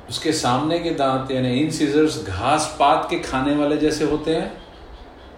उसके 0.08 0.32
सामने 0.32 0.78
के 0.78 0.90
दांत, 0.90 1.30
यानी 1.30 1.58
इन 1.58 1.70
सीजर्स 1.70 2.26
घास 2.26 2.76
पात 2.80 3.06
के 3.10 3.18
खाने 3.18 3.56
वाले 3.56 3.76
जैसे 3.76 4.04
होते 4.04 4.36
हैं, 4.36 4.62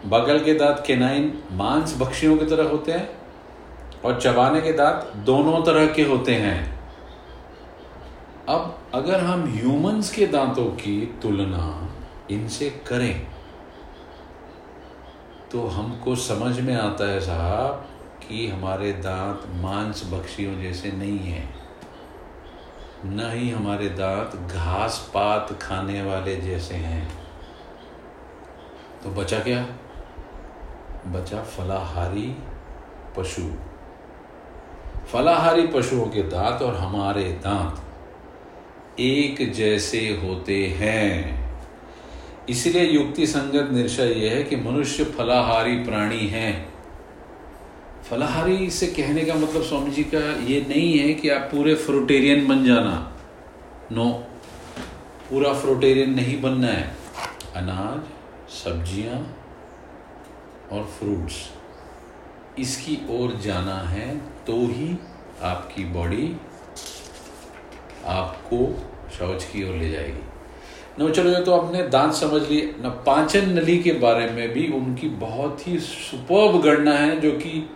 बगल 0.06 0.44
के 0.44 0.54
दांत 0.54 0.84
केनाइन 0.86 1.42
मांस 1.52 1.98
भक्षियों 1.98 2.36
की 2.36 2.44
तरह 2.44 2.68
होते 2.68 2.92
हैं। 2.92 3.19
और 4.04 4.20
चबाने 4.20 4.60
के 4.60 4.72
दांत 4.72 5.12
दोनों 5.16 5.62
तरह 5.64 5.86
के 5.86 6.02
होते 6.02 6.34
हैं। 6.34 6.80
अब 8.48 8.78
अगर 8.94 9.20
हम 9.20 9.44
ह्यूमंस 9.48 10.12
के 10.12 10.26
दांतों 10.26 10.64
की 10.64 11.18
तुलना 11.22 11.88
इनसे 12.30 12.70
करें 12.70 13.26
तो 15.52 15.66
हमको 15.66 16.14
समझ 16.16 16.60
में 16.60 16.74
आता 16.76 17.04
है 17.04 17.20
साहब 17.20 17.86
कि 18.28 18.46
हमारे 18.48 18.92
दांत 18.92 19.42
मांस 19.54 20.04
भक्षियों 20.10 20.60
जैसे 20.62 20.92
नहीं 20.92 21.18
है। 21.18 21.48
न 23.04 23.30
ही 23.32 23.50
हमारे 23.50 23.88
दांत 23.88 24.36
घास 24.52 25.10
पात 25.14 25.58
खाने 25.62 26.02
वाले 26.02 26.36
जैसे 26.36 26.74
हैं। 26.74 27.08
तो 29.04 29.10
बचा 29.10 29.38
क्या? 29.38 29.62
बचा 31.06 31.42
फलाहारी 31.42 32.36
पशु। 33.16 33.69
फलाहारी 35.12 35.66
पशुओं 35.66 36.06
के 36.06 36.22
दांत 36.22 36.62
और 36.62 36.74
हमारे 36.76 37.22
दांत 37.44 39.00
एक 39.00 39.52
जैसे 39.52 40.00
होते 40.22 40.58
हैं। 40.78 41.38
इसलिए 42.48 42.84
युक्ति 42.84 43.26
संगत 43.26 43.72
निश्चय 43.72 44.12
यह 44.14 44.34
है 44.34 44.42
कि 44.42 44.56
मनुष्य 44.58 45.04
फलाहारी 45.16 45.76
प्राणी 45.84 46.26
है। 46.28 46.52
फलाहारी 48.10 48.70
से 48.70 48.86
कहने 48.88 49.24
का 49.24 49.34
मतलब 49.34 49.62
स्वामी 49.62 49.90
जी 49.90 50.04
का 50.04 50.20
ये 50.44 50.60
नहीं 50.68 50.98
है 50.98 51.12
कि 51.14 51.28
आप 51.28 51.48
पूरे 51.52 51.74
फ्रूटेरियन 51.76 52.46
बन 52.48 52.64
जाना। 52.64 52.96
नो, 53.92 54.08
पूरा 55.30 55.52
फ्रूटेरियन 55.54 56.14
नहीं 56.14 56.40
बनना 56.42 56.68
है। 56.68 56.84
अनाज, 57.56 58.00
सब्ज़ियाँ 58.54 59.18
और 60.72 60.84
फ्रूट्स, 60.98 61.36
इसकी 62.58 62.98
ओर 63.10 63.38
जाना 63.42 63.78
है। 63.88 64.08
तो 64.50 64.56
ही 64.68 64.96
आपकी 65.42 65.84
बॉडी 65.84 66.36
आपको 68.06 68.58
शौच 69.18 69.44
की 69.44 69.62
ओर 69.68 69.74
ले 69.76 69.90
जाएगी। 69.90 70.22
न 71.00 71.10
चलो 71.12 71.40
तो 71.40 71.52
आपने 71.52 71.82
दांत 71.88 72.14
समझ 72.14 72.42
लिए, 72.42 72.62
न 72.78 72.88
पाचन 73.06 73.50
नली 73.50 73.78
के 73.78 73.92
बारे 73.92 74.26
में 74.30 74.48
भी 74.48 74.66
उनकी 74.68 75.08
बहुत 75.08 75.66
ही 75.68 75.78
सुपर्ब 75.78 76.60
गणना 76.62 76.92
है 76.92 77.20
जो 77.20 77.30
कि 77.42 77.68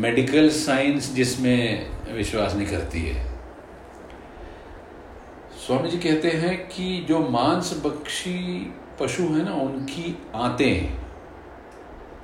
मेडिकल 0.00 0.48
साइंस 0.50 1.12
जिसमें 1.14 1.90
विश्वास 2.12 2.54
नहीं 2.54 2.66
करती 2.66 3.02
है। 3.02 3.24
स्वामी 5.66 5.90
जी 5.90 5.98
कहते 5.98 6.30
हैं 6.30 6.56
कि 6.68 7.06
जो 7.08 7.18
मांस 7.28 7.72
बक्षी 7.84 8.38
पशु 9.00 9.22
है 9.22 9.44
ना, 9.44 9.54
उनकी 9.54 10.16
आते, 10.34 10.70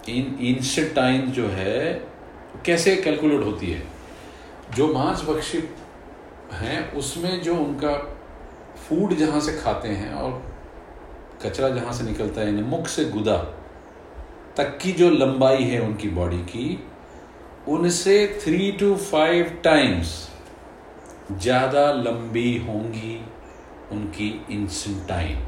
इन 0.09 0.37
इंसेटाइन 0.41 1.31
जो 1.31 1.47
है 1.49 2.12
कैसे 2.66 2.97
कैलकुलेट 2.97 3.44
होती 3.44 3.71
है? 3.71 3.82
जो 4.76 4.92
मांसभक्षी 4.94 5.59
हैं, 6.52 6.92
उसमें 6.92 7.40
जो 7.42 7.56
उनका 7.56 7.92
फ़ूड 8.78 9.14
जहाँ 9.14 9.40
से 9.40 9.56
खाते 9.59 9.88
हैं 9.88 10.12
और 10.14 10.42
कचरा 11.42 11.68
जहाँ 11.68 11.92
से 11.92 12.04
निकलता 12.04 12.40
है 12.40 12.62
मुख 12.62 12.87
से 12.87 13.04
गुदा 13.04 13.37
तक 14.56 14.78
की 14.82 14.92
जो 14.92 15.09
लंबाई 15.11 15.62
है 15.64 15.80
उनकी 15.80 16.09
बॉडी 16.09 16.38
की, 16.38 16.78
उनसे 17.68 18.40
थ्री 18.44 18.71
टू 18.73 18.94
फाइव 18.97 19.61
टाइम्स 19.64 20.14
ज़्यादा 21.32 21.90
लंबी 21.92 22.56
होंगी 22.59 23.21
उनकी 23.92 24.28
इंसेंटाइन 24.50 25.42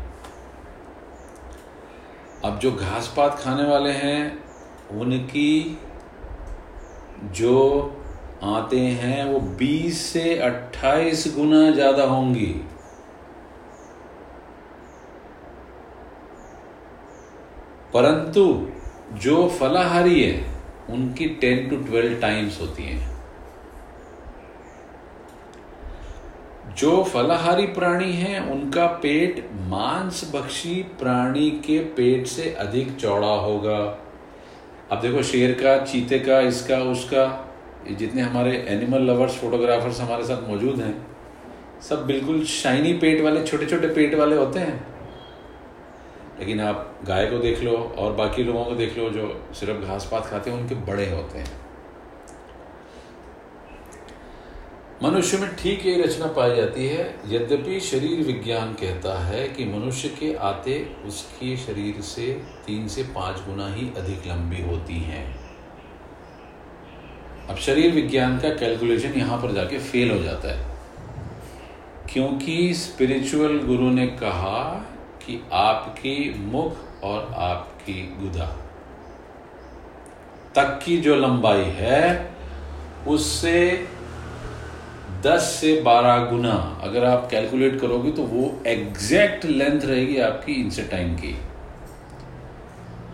अब 2.45 2.59
जो 2.59 2.73
घास 2.73 3.13
पात 3.17 3.39
खाने 3.39 3.65
वाले 3.65 3.91
हैं, 3.91 4.45
उनकी 4.91 5.79
जो 7.23 7.97
आते 8.43 8.79
हैं 8.79 9.25
वो 9.25 9.41
20 9.41 9.91
से 9.91 10.37
28 10.39 11.35
गुना 11.37 11.71
ज़्यादा 11.71 12.05
होंगी। 12.05 12.55
परंतु 17.95 18.69
जो 19.19 19.49
फलाहारी 19.49 20.23
है, 20.23 20.45
उनकी 20.91 21.27
10 21.27 21.71
टू 21.71 21.77
12 21.77 22.21
टाइम्स 22.21 22.61
होती 22.61 22.83
हैं। 22.83 23.13
जो 26.77 27.03
फलाहारी 27.05 27.67
प्राणी 27.67 28.13
हैं, 28.13 28.51
उनका 28.51 28.87
पेट 28.87 29.51
मांस 29.53 30.31
भक्षी 30.35 30.75
प्राणी 30.75 31.51
के 31.51 31.79
पेट 31.79 32.27
से 32.27 32.51
अधिक 32.51 32.97
चौड़ा 32.97 33.35
होगा। 33.35 33.79
अब 34.95 35.01
देखो, 35.01 35.23
शेर 35.23 35.53
का, 35.53 35.77
चीते 35.85 36.19
का, 36.19 36.41
इसका, 36.41 36.77
उसका 36.79 37.23
जितने 37.91 38.23
हमारे 38.23 38.51
एनिमल 38.69 39.03
लवर्स 39.03 39.33
फोटोग्राफर्स 39.33 40.01
हमारे 40.01 40.25
साथ 40.25 40.49
मौजूद 40.49 40.81
हैं, 40.81 40.95
सब 41.83 42.07
बिल्कुल 42.07 42.45
शाइनी 42.45 42.93
पेट 42.93 43.21
वाले 43.21 43.43
छोटे 43.43 43.67
छोटे 43.67 43.89
पेट 43.89 44.15
वाले 44.15 44.37
होते 44.37 44.59
हैं। 44.59 44.87
लेकिन 46.41 46.61
आप 46.61 46.95
गाय 47.05 47.27
को 47.27 47.39
देख 47.39 47.63
लो 47.63 47.77
और 47.99 48.13
बाकी 48.13 48.45
लोगों 48.45 48.65
को 48.65 48.75
देख 48.75 48.99
लो 48.99 49.11
जो 49.11 49.43
सिर्फ़ 49.55 49.85
घास 49.87 50.09
पात 50.13 50.27
खाते 50.27 50.51
हैं, 50.51 50.61
उनके 50.61 50.75
बड़े 50.75 51.11
होते 51.11 51.39
हैं। 51.39 51.64
मनुष्य 55.05 55.39
में 55.39 55.57
ठीक 55.57 55.87
ये 55.87 56.03
रचना 56.03 56.27
पाई 56.27 56.55
जाती 56.57 56.87
है, 56.87 57.03
यद्यपि 57.27 57.81
शरीर 57.81 58.21
विज्ञान 58.21 58.73
कहता 58.73 59.19
है 59.25 59.49
कि 59.49 59.65
मनुष्य 59.65 60.09
के 60.09 60.33
आते 60.35 60.97
उसके 61.07 61.57
शरीर 61.57 62.01
से 62.01 62.33
तीन 62.67 62.89
से 62.89 63.03
पाँच 63.03 63.41
गुना 63.41 63.67
ही 63.75 63.89
अधिक 63.97 64.27
लंबी 64.27 64.63
होती 64.63 64.95
हैं। 64.95 65.25
अब 67.49 67.57
शरीर 67.57 67.93
विज्ञान 67.93 68.39
का 68.39 68.49
कैलकुलेशन 68.49 69.13
यहाँ 69.13 69.43
पर 69.43 69.53
जाके 69.53 69.79
फेल 69.79 70.11
हो 70.11 70.19
जाता 70.19 70.57
है। 70.57 70.77
क्योंकि 72.13 72.75
स्पिरिचुअल 72.75 73.59
गुरु 73.59 73.91
ने 73.91 74.07
कहा 74.07 74.63
कि 75.27 75.41
आपकी 75.53 76.35
मुख 76.39 77.03
और 77.05 77.33
आपकी 77.35 78.03
गुदा 78.21 78.47
तक 80.55 80.81
की 80.85 80.97
जो 80.97 81.15
लंबाई 81.17 81.65
है, 81.77 82.35
उससे 83.09 83.89
10 85.27 85.43
से 85.61 85.73
12 85.83 86.19
गुना 86.31 86.55
अगर 86.83 87.05
आप 87.05 87.29
कैलकुलेट 87.31 87.81
करोगे 87.81 88.11
तो 88.11 88.23
वो 88.25 88.53
एग्जैक्ट 88.67 89.45
लेंथ 89.45 89.81
रहेगी 89.81 90.19
आपकी 90.21 90.53
इनसे 90.55 90.83
टाइम 90.83 91.15
की। 91.15 91.37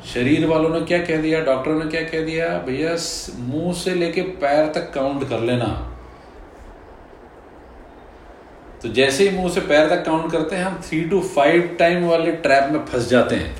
शरीर 0.04 0.46
वालों 0.46 0.68
ने 0.70 0.80
क्या 0.80 0.98
कह 0.98 1.20
दिया? 1.22 1.40
डॉक्टर 1.40 1.72
ने 1.74 1.90
क्या 1.90 2.02
कह 2.02 2.24
दिया? 2.24 2.46
भैया, 2.58 2.96
मुँह 3.46 3.72
से 3.74 3.94
लेके 3.94 4.22
पैर 4.42 4.66
तक 4.72 4.90
काउंट 4.92 5.28
कर 5.28 5.40
लेना। 5.40 5.66
तो 8.82 8.88
जैसे 8.88 9.28
ही 9.28 9.36
मुँह 9.36 9.50
से 9.50 9.60
पैर 9.62 9.88
तक 9.88 10.04
काउंट 10.04 10.30
करते 10.32 10.56
हैं, 10.56 10.64
हम 10.64 10.80
थ्री 10.84 11.00
टू 11.04 11.20
फाइव 11.28 11.76
टाइम 11.78 12.06
वाले 12.08 12.32
ट्रैप 12.38 12.72
में 12.72 12.84
फंस 12.84 13.08
जाते 13.08 13.36
हैं। 13.36 13.56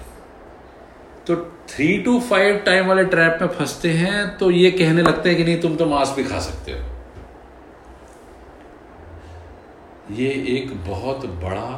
तो 1.27 1.37
थ्री 1.69 1.97
टू 1.99 2.19
फाइव 2.21 2.57
टाइम 2.67 2.87
वाले 2.87 3.05
ट्रैप 3.07 3.39
में 3.43 3.49
फंसते 3.49 3.91
हैं 3.95 4.39
तो 4.39 4.51
ये 4.51 4.71
कहने 4.71 5.03
लगते 5.03 5.29
हैं 5.29 5.39
कि 5.39 5.45
नहीं, 5.45 5.61
तुम 5.61 5.77
तो 5.77 5.87
मांस 5.87 6.15
भी 6.17 6.25
खा 6.25 6.39
सकते 6.41 6.73
हो। 6.73 6.90
ये 10.11 10.29
एक 10.57 10.73
बहुत 10.87 11.27
बड़ा 11.27 11.71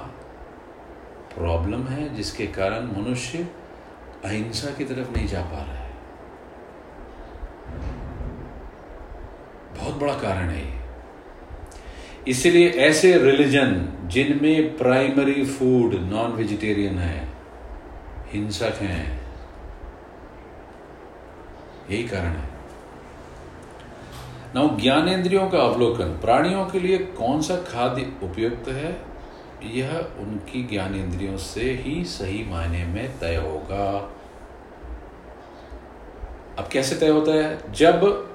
प्रॉब्लम 1.34 1.82
है, 1.82 2.14
जिसके 2.14 2.46
कारण 2.46 2.86
मनुष्य 2.86 3.48
अहिंसा 4.24 4.70
की 4.70 4.84
तरफ़ 4.84 5.10
नहीं 5.10 5.26
जा 5.26 5.42
पा 5.42 5.58
रहा 5.58 5.76
है। 5.76 5.90
बहुत 9.78 9.94
बड़ा 9.94 10.14
कारण 10.14 10.48
है 10.48 10.64
ये। 10.66 10.80
इसलिए 12.28 12.68
ऐसे 12.70 13.16
रिलीजन 13.18 13.88
जिनमें 14.04 14.76
प्राइमरी 14.78 15.44
फ़ूड 15.44 15.94
नॉन 15.94 16.32
वेजिटेरियन 16.32 16.98
है, 16.98 17.28
हिंसक 18.26 18.78
हैं, 18.80 19.20
यही 21.90 22.02
कारण 22.04 22.36
है। 22.36 22.51
नौ 24.56 24.68
ज्ञानेन्द्रियों 24.80 25.48
का 25.50 25.58
अवलोकन, 25.58 26.08
प्राणियों 26.22 26.64
के 26.66 26.80
लिए 26.80 26.98
कौन 26.98 27.40
सा 27.42 27.56
खाद्य 27.56 28.02
उपयुक्त 28.22 28.68
है? 28.68 28.90
यह 29.74 29.90
उनकी 30.20 30.62
ज्ञानेन्द्रियों 30.62 31.36
से 31.36 31.70
ही 31.84 32.04
सही 32.04 32.44
मायने 32.50 32.84
में 32.84 33.18
तय 33.18 33.36
होगा। 33.36 33.86
अब 36.58 36.68
कैसे 36.72 36.96
तय 36.96 37.08
होता 37.08 37.32
है? 37.32 37.72
जब 37.72 38.28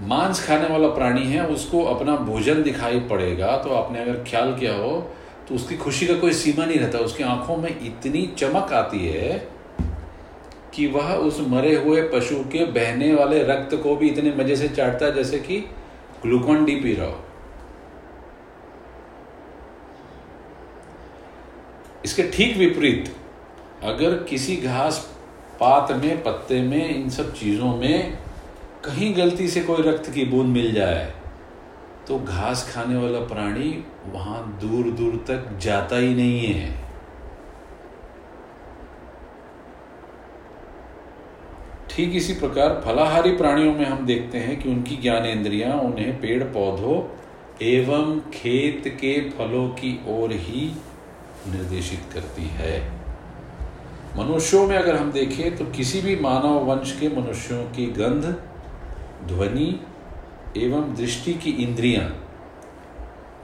मांस 0.00 0.46
खाने 0.46 0.68
वाला 0.68 0.88
प्राणी 0.88 1.26
है, 1.26 1.46
उसको 1.46 1.84
अपना 1.84 2.16
भोजन 2.16 2.62
दिखाई 2.62 3.00
पड़ेगा 3.00 3.56
तो 3.56 3.74
आपने 3.74 4.00
अगर 4.02 4.24
ख्याल 4.30 4.54
किया 4.54 4.74
हो 4.74 5.00
तो 5.48 5.54
उसकी 5.54 5.76
खुशी 5.76 6.06
का 6.06 6.14
कोई 6.14 6.32
सीमा 6.32 6.64
नहीं 6.64 6.78
रहता, 6.78 6.98
उसकी 6.98 7.22
आँखों 7.24 7.56
में 7.56 7.70
इतनी 7.70 8.26
चमक 8.38 8.72
आती 8.72 9.06
है 9.08 9.49
कि 10.74 10.86
वह 10.86 11.12
उस 11.14 11.40
मरे 11.48 11.74
हुए 11.76 12.02
पशु 12.10 12.36
के 12.52 12.64
बहने 12.72 13.12
वाले 13.14 13.42
रक्त 13.44 13.74
को 13.82 13.96
भी 13.96 14.08
इतने 14.08 14.32
मज़े 14.34 14.56
से 14.56 14.68
चाटता 14.68 15.06
है 15.06 15.12
जैसे 15.14 15.38
कि 15.40 15.58
ग्लूकोन 16.22 16.64
डी 16.64 16.74
पी 16.76 16.94
रहा 16.94 17.06
हो। 17.06 17.24
इसके 22.04 22.22
ठीक 22.30 22.56
विपरीत, 22.56 23.12
अगर 23.82 24.14
किसी 24.24 24.56
घास 24.56 24.98
पात 25.60 25.90
में, 25.94 26.22
पत्ते 26.22 26.60
में, 26.62 26.88
इन 26.90 27.08
सब 27.10 27.32
चीज़ों 27.34 27.74
में 27.76 28.18
कहीं 28.84 29.16
गलती 29.16 29.48
से 29.48 29.60
कोई 29.60 29.82
रक्त 29.82 30.10
की 30.10 30.24
बूंद 30.24 30.48
मिल 30.48 30.72
जाए 30.74 31.12
तो 32.08 32.18
घास 32.18 32.70
खाने 32.72 32.96
वाला 32.96 33.18
प्राणी 33.26 33.72
वहाँ 34.06 34.58
दूर 34.60 34.90
दूर 34.92 35.16
तक 35.28 35.58
जाता 35.58 35.96
ही 35.96 36.14
नहीं 36.14 36.46
है। 36.46 36.68
ठीक 41.90 42.14
इसी 42.16 42.34
प्रकार 42.34 42.80
फलाहारी 42.84 43.30
प्राणियों 43.36 43.72
में 43.74 43.84
हम 43.84 44.04
देखते 44.06 44.38
हैं 44.38 44.60
कि 44.62 44.68
उनकी 44.68 44.96
ज्ञानेन्द्रियाँ 44.96 45.72
उन्हें 45.78 46.20
पेड़ 46.20 46.42
पौधों 46.44 46.98
एवं 47.62 48.20
खेत 48.34 48.88
के 49.00 49.14
फलों 49.30 49.68
की 49.70 49.92
ओर 50.08 50.32
ही 50.32 50.62
निर्देशित 51.48 52.12
करती 52.12 52.46
है। 52.52 52.78
मनुष्यों 54.16 54.66
में 54.66 54.76
अगर 54.76 54.96
हम 54.96 55.10
देखें 55.12 55.56
तो 55.56 55.64
किसी 55.66 56.00
भी 56.00 56.16
मानव 56.16 56.64
वंश 56.64 56.96
के 57.00 57.08
मनुष्यों 57.08 57.64
की 57.70 57.86
गंध, 57.98 58.24
ध्वनि 59.26 59.68
एवं 60.56 60.94
दृष्टि 60.94 61.34
की 61.34 61.50
इंद्रियाँ 61.62 62.04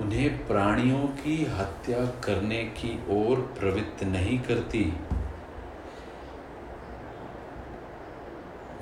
उन्हें 0.00 0.46
प्राणियों 0.46 1.04
की 1.18 1.36
हत्या 1.50 2.04
करने 2.24 2.62
की 2.78 2.98
ओर 3.10 3.36
प्रवृत्त 3.58 4.04
नहीं 4.04 4.38
करती। 4.38 4.92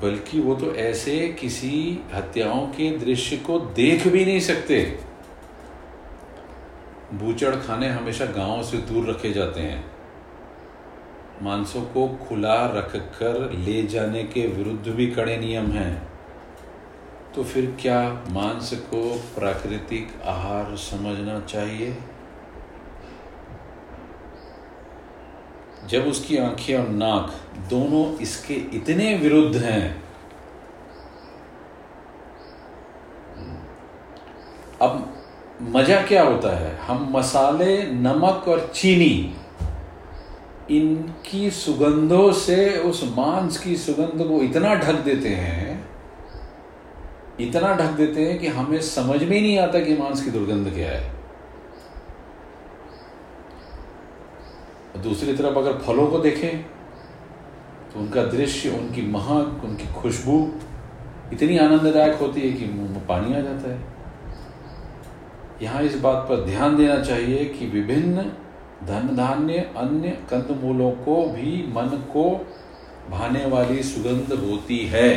बल्कि 0.02 0.40
वो 0.40 0.54
तो 0.54 0.74
ऐसे 0.74 1.28
किसी 1.40 2.04
हत्याओं 2.14 2.66
के 2.66 2.98
दृश्य 2.98 3.36
को 3.36 3.58
देख 3.58 4.08
भी 4.08 4.24
नहीं 4.24 4.40
सकते। 4.40 4.98
बूचड़ 7.14 7.56
खाने 7.56 7.88
हमेशा 7.88 8.24
गाँव 8.24 8.62
से 8.62 8.76
दूर 8.76 9.10
रखे 9.10 9.32
जाते 9.32 9.60
हैं। 9.60 9.84
मांसों 11.42 11.82
को 11.82 12.08
खुला 12.08 12.66
रखकर 12.66 13.52
ले 13.52 13.82
जाने 13.82 14.24
के 14.24 14.46
विरुद्ध 14.46 14.88
भी 14.88 15.06
कड़े 15.06 15.36
नियम 15.36 15.66
हैं। 15.66 16.08
तो 17.34 17.44
फिर 17.44 17.76
क्या 17.80 18.24
मांस 18.28 18.74
को 18.74 19.22
प्राकृतिक 19.34 20.08
आहार 20.24 20.76
समझना 20.76 21.40
चाहिए? 21.40 21.96
जब 25.88 26.06
उसकी 26.06 26.36
आँखें 26.36 26.76
और 26.76 26.88
नाक 26.88 27.34
दोनों 27.70 28.18
इसके 28.18 28.54
इतने 28.54 29.14
विरुद्ध 29.14 29.56
हैं। 29.56 30.02
अब 34.82 35.12
मज़ा 35.62 36.02
क्या 36.02 36.22
होता 36.22 36.56
है? 36.56 36.76
हम 36.78 37.08
मसाले, 37.12 37.82
नमक 37.86 38.48
और 38.48 38.72
चीनी, 38.74 39.34
इनकी 40.70 41.50
सुगंधों 41.50 42.32
से, 42.32 42.78
उस 42.78 43.04
मांस 43.16 43.58
की 43.58 43.76
सुगंध 43.76 44.26
को 44.28 44.42
इतना 44.42 44.74
ढक 44.74 44.94
देते 44.94 45.28
हैं, 45.28 45.88
इतना 47.40 47.74
ढक 47.76 47.90
देते 47.90 48.24
हैं 48.24 48.38
कि 48.38 48.46
हमें 48.46 48.80
समझ 48.80 49.22
में 49.22 49.40
नहीं 49.40 49.58
आता 49.58 49.80
कि 49.80 49.96
मांस 49.96 50.24
की 50.24 50.30
दुर्गंध 50.30 50.74
क्या 50.74 50.90
है। 50.90 51.13
दूसरी 55.02 55.32
तरफ़ 55.36 55.58
अगर 55.58 55.78
फलों 55.78 56.06
को 56.06 56.18
देखें 56.18 56.62
तो 57.92 58.00
उनका 58.00 58.22
दृश्य, 58.24 58.68
उनकी 58.70 59.02
महक 59.02 59.64
उनकी 59.64 59.86
खुशबू 59.92 60.36
इतनी 61.32 61.58
आनंददायक 61.58 62.14
होती 62.14 62.40
है 62.40 62.52
कि 62.52 62.66
मुँह 62.66 62.90
में 62.90 63.06
पानी 63.06 63.34
आ 63.34 63.40
जाता 63.40 63.70
है। 63.70 63.78
यहाँ 65.62 65.82
इस 65.82 65.98
बात 66.00 66.26
पर 66.28 66.44
ध्यान 66.44 66.76
देना 66.76 66.98
चाहिए 67.00 67.44
कि 67.44 67.66
विभिन्न 67.66 68.22
धन 68.86 69.14
धान्य 69.16 69.58
अन्य 69.76 70.08
कंदमूलों 70.30 70.90
को 71.04 71.14
भी 71.26 71.52
मन 71.68 71.88
को 72.12 72.24
भाने 73.10 73.44
वाली 73.46 73.82
सुगंध 73.82 74.32
होती 74.40 74.78
है। 74.86 75.10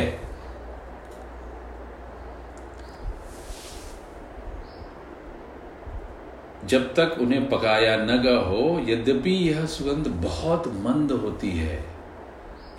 जब 6.68 6.92
तक 6.94 7.16
उन्हें 7.20 7.48
पकाया 7.48 7.96
न 7.98 8.20
गया 8.22 8.38
हो, 8.40 8.80
यद्यपि 8.88 9.30
यह 9.30 9.64
सुगंध 9.66 10.06
बहुत 10.22 10.68
मंद 10.84 11.12
होती 11.14 11.50
है, 11.50 11.84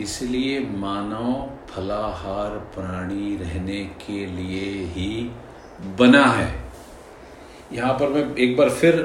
इसलिए 0.02 0.60
मानव 0.78 1.50
फलाहार 1.70 2.58
प्राणी 2.76 3.36
रहने 3.38 3.84
के 4.02 4.26
लिए 4.28 4.70
ही 4.88 5.10
बना 5.98 6.26
है। 6.26 6.54
यहाँ 7.74 7.94
पर 7.94 8.10
मैं 8.10 8.24
एक 8.38 8.56
बार 8.58 8.70
फिर 8.72 9.00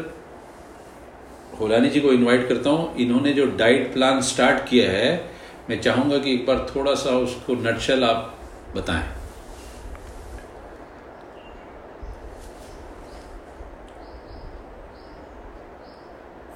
होलानी 1.60 1.88
जी 1.90 2.00
को 2.00 2.12
इनवाइट 2.12 2.48
करता 2.48 2.70
हूँ। 2.70 2.94
इन्होंने 2.96 3.32
जो 3.32 3.46
डाइट 3.56 3.92
प्लान 3.92 4.20
स्टार्ट 4.22 4.68
किया 4.68 4.90
है, 4.90 5.10
मैं 5.70 5.80
चाहूँगा 5.80 6.18
कि 6.18 6.34
एक 6.34 6.46
बार 6.46 6.66
थोड़ा 6.74 6.94
सा 6.94 7.10
उसको 7.18 7.54
नटशल 7.62 8.04
आप 8.04 8.34
बताएँ। 8.76 9.13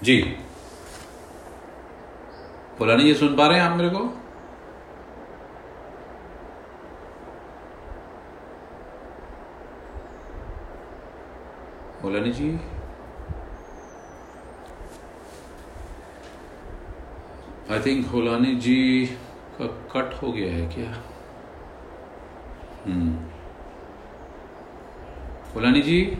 जी। 0.02 0.22
पुरानी 2.78 3.02
जी 3.02 3.14
सुन 3.14 3.36
पा 3.36 3.46
रहे 3.46 3.60
हैं 3.60 3.66
आप 3.66 3.76
मेरे 3.76 3.88
को? 3.88 3.98
बोलानी 12.02 12.32
जी। 12.32 12.60
आई 17.70 17.80
थिंक 17.80 18.06
होलानी 18.06 18.54
जी 18.54 19.06
का 19.60 19.66
कट 19.66 20.22
हो 20.22 20.32
गया 20.32 20.52
है 20.52 20.66
क्या? 20.66 20.90
हम्म। 22.86 23.16
होलानी 25.54 25.82
जी। 25.82 26.18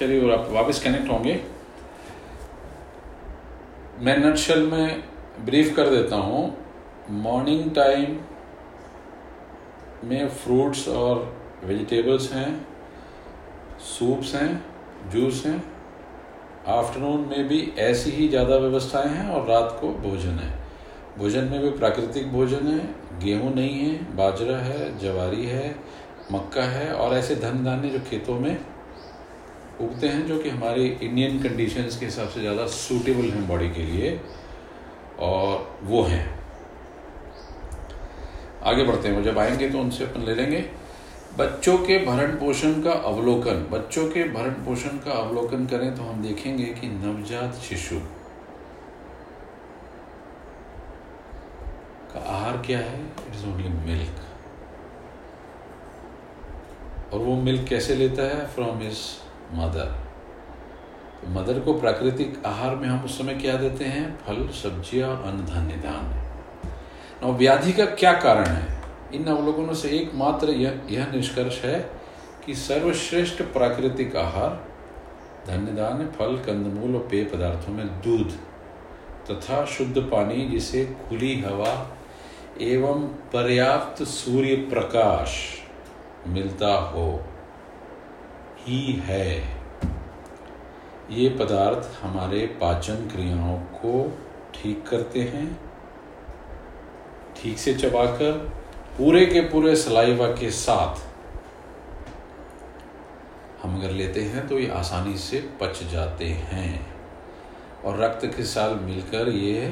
चलिए 0.00 0.22
और 0.24 0.30
आप 0.32 0.46
वापस 0.50 0.82
कनेक्ट 0.82 1.10
होंगे। 1.10 1.32
मैं 4.00 4.16
नटशल 4.18 4.62
में 4.66 5.02
ब्रीफ 5.44 5.74
कर 5.76 5.88
देता 5.88 6.16
हूँ। 6.16 6.40
मॉर्निंग 7.10 7.70
टाइम 7.74 8.16
में 10.04 10.28
फ्रूट्स 10.28 10.86
और 10.88 11.20
वेजिटेबल्स 11.64 12.32
हैं 12.32 12.66
सूप्स 13.88 14.34
हैं 14.34 15.10
जूस 15.10 15.44
हैं। 15.46 15.62
आफ्टरनून 16.68 17.28
में 17.28 17.48
भी 17.48 17.60
ऐसी 17.78 18.10
ही 18.10 18.28
ज़्यादा 18.28 18.56
व्यवस्थाएँ 18.56 19.08
हैं 19.08 19.28
और 19.30 19.46
रात 19.48 19.78
को 19.80 19.92
भोजन 20.00 20.38
है। 20.38 20.50
भोजन 21.18 21.44
में 21.44 21.60
भी 21.60 21.70
प्राकृतिक 21.70 22.32
भोजन 22.32 22.66
है, 22.66 22.80
गेहूँ 23.22 23.54
नहीं 23.54 23.78
है, 23.78 23.94
बाजरा 24.16 24.56
है, 24.58 24.98
जवारी 24.98 25.46
है, 25.46 25.74
मक्का 26.32 26.62
है 26.70 26.92
और 26.92 27.16
ऐसे 27.16 27.36
धन 27.36 27.64
धान्य 27.64 27.88
जो 27.88 28.00
खेतों 28.00 28.40
में 28.40 28.56
उगते 29.80 30.08
हैं 30.08 30.26
जो 30.26 30.38
कि 30.38 30.48
हमारे 30.48 30.84
इंडियन 31.02 31.42
कंडीशंस 31.42 31.98
के 31.98 32.06
हिसाब 32.06 32.28
से 32.28 32.40
ज़्यादा 32.40 32.66
सूटेबल 32.68 33.30
हैं 33.30 33.46
बॉडी 33.48 33.68
के 33.70 33.82
लिए, 33.84 34.20
और 35.18 35.78
वो 35.82 36.02
हैं। 36.02 36.24
आगे 38.64 38.84
बढ़ते 38.84 39.08
हैं, 39.08 39.22
जब 39.24 39.38
आएँगे 39.38 39.68
तो 39.70 39.78
उनसे 39.80 40.04
अपन 40.04 40.20
ले 40.20 40.34
लेंगे। 40.34 40.64
बच्चों 41.38 41.76
के 41.78 41.98
भरण 42.06 42.36
पोषण 42.36 42.80
का 42.82 42.92
अवलोकन, 43.06 43.66
बच्चों 43.70 44.06
के 44.10 44.24
भरण 44.28 44.54
पोषण 44.64 44.98
का 44.98 45.12
अवलोकन 45.14 45.66
करें 45.66 45.94
तो 45.96 46.02
हम 46.02 46.22
देखेंगे 46.22 46.64
कि 46.74 46.88
नवजात 46.88 47.54
शिशु 47.62 47.98
का 52.12 52.20
आहार 52.28 52.56
क्या 52.66 52.78
है? 52.80 53.00
इट 53.00 53.34
इज़ 53.34 53.46
ओनली 53.46 53.68
मिल्क 53.86 54.20
और 57.12 57.20
वो 57.20 57.36
मिल्क 57.42 57.68
कैसे 57.68 57.94
लेता 57.94 58.22
है? 58.28 58.46
From 58.48 58.80
his 58.80 58.98
mother. 59.52 59.98
तो 61.20 61.30
मदर 61.30 61.60
को 61.60 61.72
प्राकृतिक 61.72 62.42
आहार 62.46 62.76
में 62.76 62.88
हम 62.88 63.04
उस 63.04 63.18
समय 63.18 63.34
क्या 63.34 63.56
देते 63.56 63.84
हैं? 63.84 64.18
फल, 64.18 64.48
सब्ज़ियाँ 64.48 65.22
अन्न 65.22 65.44
धान्य 65.44 65.76
दान 65.76 67.36
व्याधि 67.36 67.72
का 67.72 67.84
क्या 67.84 68.12
कारण 68.12 68.46
है? 68.46 68.82
इन 69.14 69.24
अवलोकनों 69.24 69.74
से 69.74 69.88
एकमात्र 69.88 70.50
यह 70.50 70.80
यह 70.90 71.12
निष्कर्ष 71.12 71.64
है 71.64 71.90
कि 72.46 72.54
सर्वश्रेष्ठ 72.54 73.42
प्राकृतिक 73.42 74.16
आहार, 74.16 74.64
धन्य 75.46 75.72
धान्य, 75.72 76.06
फल, 76.06 76.36
कंदमूल 76.36 76.96
और 76.96 77.08
पेय 77.10 77.24
पदार्थों 77.24 77.72
में 77.72 77.86
दूध 77.86 78.30
तथा 79.30 79.64
शुद्ध 79.64 79.98
पानी 79.98 80.46
जिसे 80.48 80.84
खुली 80.84 81.40
हवा 81.40 81.96
एवं 82.60 83.06
पर्याप्त 83.32 84.02
सूर्य 84.02 84.54
प्रकाश 84.54 85.36
मिलता 86.26 86.74
हो। 86.74 87.24
ही 88.60 88.92
है। 89.04 89.28
ये 91.10 91.28
पदार्थ 91.30 91.90
हमारे 92.02 92.46
पाचन 92.60 93.06
क्रियाओं 93.08 93.58
को 93.76 93.92
ठीक 94.54 94.86
करते 94.88 95.20
हैं। 95.24 95.46
ठीक 97.36 97.58
से 97.58 97.74
चबाकर 97.74 98.32
पूरे 98.98 99.24
के 99.26 99.40
पूरे 99.42 99.74
सलाइवा 99.76 100.26
के 100.32 100.50
साथ 100.50 101.08
हम 103.62 103.76
अगर 103.78 103.90
लेते 103.90 104.20
हैं 104.22 104.46
तो 104.48 104.58
ये 104.58 104.68
आसानी 104.70 105.16
से 105.18 105.38
पच 105.60 105.82
जाते 105.92 106.24
हैं। 106.24 106.86
और 107.84 107.98
रक्त 107.98 108.26
के 108.26 108.42
साथ 108.44 108.74
मिलकर 108.82 109.28
ये 109.28 109.66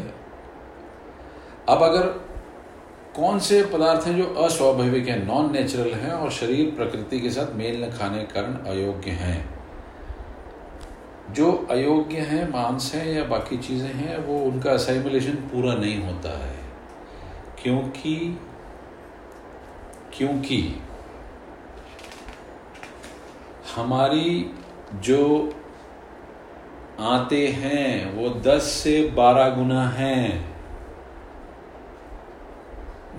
अब 1.68 1.82
अगर 1.82 2.06
कौन 3.18 3.38
से 3.38 3.62
पदार्थ 3.62 4.06
हैं 4.06 4.16
जो 4.16 4.34
अस्वाभाविक 4.34 5.08
हैं 5.08 5.26
नॉन 5.26 5.52
नेचुरल 5.52 5.94
हैं 5.94 6.10
और 6.10 6.30
शरीर 6.30 6.70
प्रकृति 6.70 7.20
के 7.20 7.30
साथ 7.30 7.54
मेल 7.54 7.84
न 7.84 7.90
खाने 7.90 8.18
के 8.18 8.34
कारण 8.34 8.54
अयोग्य 8.54 9.10
हैं? 9.10 9.58
जो 11.30 11.66
अयोग्य 11.70 12.18
हैं, 12.18 12.52
मांस 12.52 12.92
हैं 12.94 13.12
या 13.12 13.24
बाकी 13.24 13.56
चीज़ें 13.56 13.94
हैं, 13.94 14.18
वो 14.18 14.38
उनका 14.38 14.70
असाइमुलेशन 14.70 15.32
पूरा 15.32 15.74
नहीं 15.74 16.02
होता 16.02 16.46
है। 16.46 16.56
क्योंकि 17.62 18.40
क्योंकि 20.18 20.82
हमारी 23.76 24.50
जो 24.94 25.52
आते 27.00 27.48
हैं, 27.48 28.14
वो 28.14 28.28
10 28.28 28.62
से 28.62 29.10
12 29.10 29.48
गुना 29.48 29.88
हैं। 29.88 30.57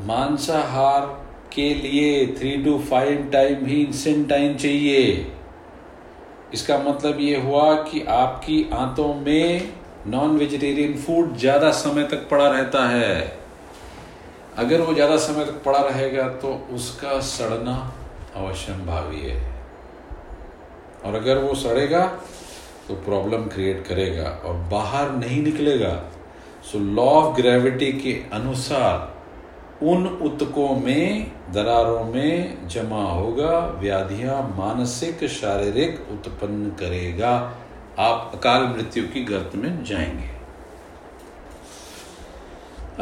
मांसाहार 0.08 1.06
के 1.54 1.74
लिए 1.76 2.26
थ्री 2.38 2.52
टू 2.64 2.78
फाइव 2.90 3.30
टाइम 3.34 3.66
ही 3.66 3.82
इंसेंटाइन 3.84 4.56
चाहिए। 4.58 5.02
इसका 6.54 6.78
मतलब 6.80 7.20
ये 7.20 7.42
हुआ 7.42 7.74
कि 7.84 8.02
आपकी 8.10 8.64
आंतों 8.74 9.14
में 9.16 9.74
नॉन 10.08 10.38
वेजिटेरियन 10.38 10.98
फ़ूड 10.98 11.36
ज़्यादा 11.38 11.72
समय 11.74 12.04
तक 12.04 12.28
पड़ा 12.30 12.48
रहता 12.48 12.88
है। 12.90 13.40
अगर 14.58 14.82
वो 14.82 14.94
ज़्यादा 14.94 15.18
समय 15.20 15.46
तक 15.46 15.62
पड़ा 15.64 15.80
रहेगा 15.80 16.28
तो 16.38 16.54
उसका 16.74 17.20
सड़ना 17.28 17.76
अवश्यम 18.36 18.86
भावी 18.86 19.22
है। 19.22 19.38
और 21.06 21.16
अगर 21.16 21.38
वो 21.38 21.54
सड़ेगा 21.58 22.06
तो 22.88 22.96
प्रॉब्लम 23.06 23.44
क्रिएट 23.48 23.86
करेगा 23.88 24.30
और 24.46 24.56
बाहर 24.72 25.12
नहीं 25.12 25.42
निकलेगा। 25.44 25.94
सो 26.72 26.80
लॉ 26.80 27.04
ऑफ़ 27.06 27.36
ग्रेविटी 27.36 27.92
के 27.94 28.14
अनुसार 28.34 28.98
उन 29.84 30.08
उत्तकों 30.08 30.76
में, 30.76 31.32
दरारों 31.52 32.04
में 32.04 32.68
जमा 32.68 33.04
होगा, 33.04 33.60
व्याधियाँ 33.60 34.56
मानसिक, 34.58 35.28
शारीरिक 35.28 36.08
उत्पन्न 36.12 36.70
करेगा। 36.70 37.54
आप 38.00 38.32
अकाल 38.36 38.64
मृत्यु 38.64 39.04
की 39.04 39.24
गर्त 39.24 39.52
में 39.56 39.84
जाएँगे। 39.84 40.40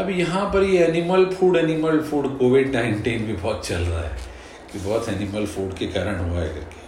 अब 0.02 0.10
यहाँ 0.10 0.54
पर 0.54 0.64
ये 0.64 0.86
animal 0.86 1.26
food 1.26 1.58
animal 1.58 2.00
food 2.00 2.40
COVID 2.40 2.76
nineteen 2.76 3.26
भी 3.26 3.34
बहुत 3.34 3.68
चल 3.68 3.80
रहा 3.80 4.02
है, 4.02 4.18
कि 4.74 4.80
बहुत 4.80 5.10
एनिमल 5.10 5.46
फ़ूड 5.46 5.74
के 5.74 5.88
कारण 5.88 6.30
हुआ 6.30 6.40
है 6.40 6.50
करके। 6.50 6.88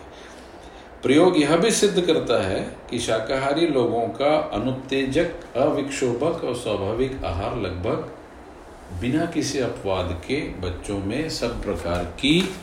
प्रयोग 1.02 1.38
यह 1.38 1.56
भी 1.56 1.72
सिद्ध 1.72 2.02
करता 2.02 2.48
है 2.48 2.76
कि 2.90 3.00
शाकाहारी 3.00 3.68
लोगों 3.68 4.02
का 4.02 4.38
अनुत्तेजक, 4.38 5.58
अविक्षोभक 5.58 6.44
और 6.44 6.56
स्वाभाविक 6.56 7.24
आहार 7.26 7.58
लगभग 7.58 8.12
बिना 8.94 9.26
किसी 9.26 9.60
अपवाद 9.60 10.22
के 10.28 10.36
बच्चों 10.36 11.00
में 11.00 11.30
सब 11.30 11.64
प्रकार 11.64 12.04
की 12.06 12.56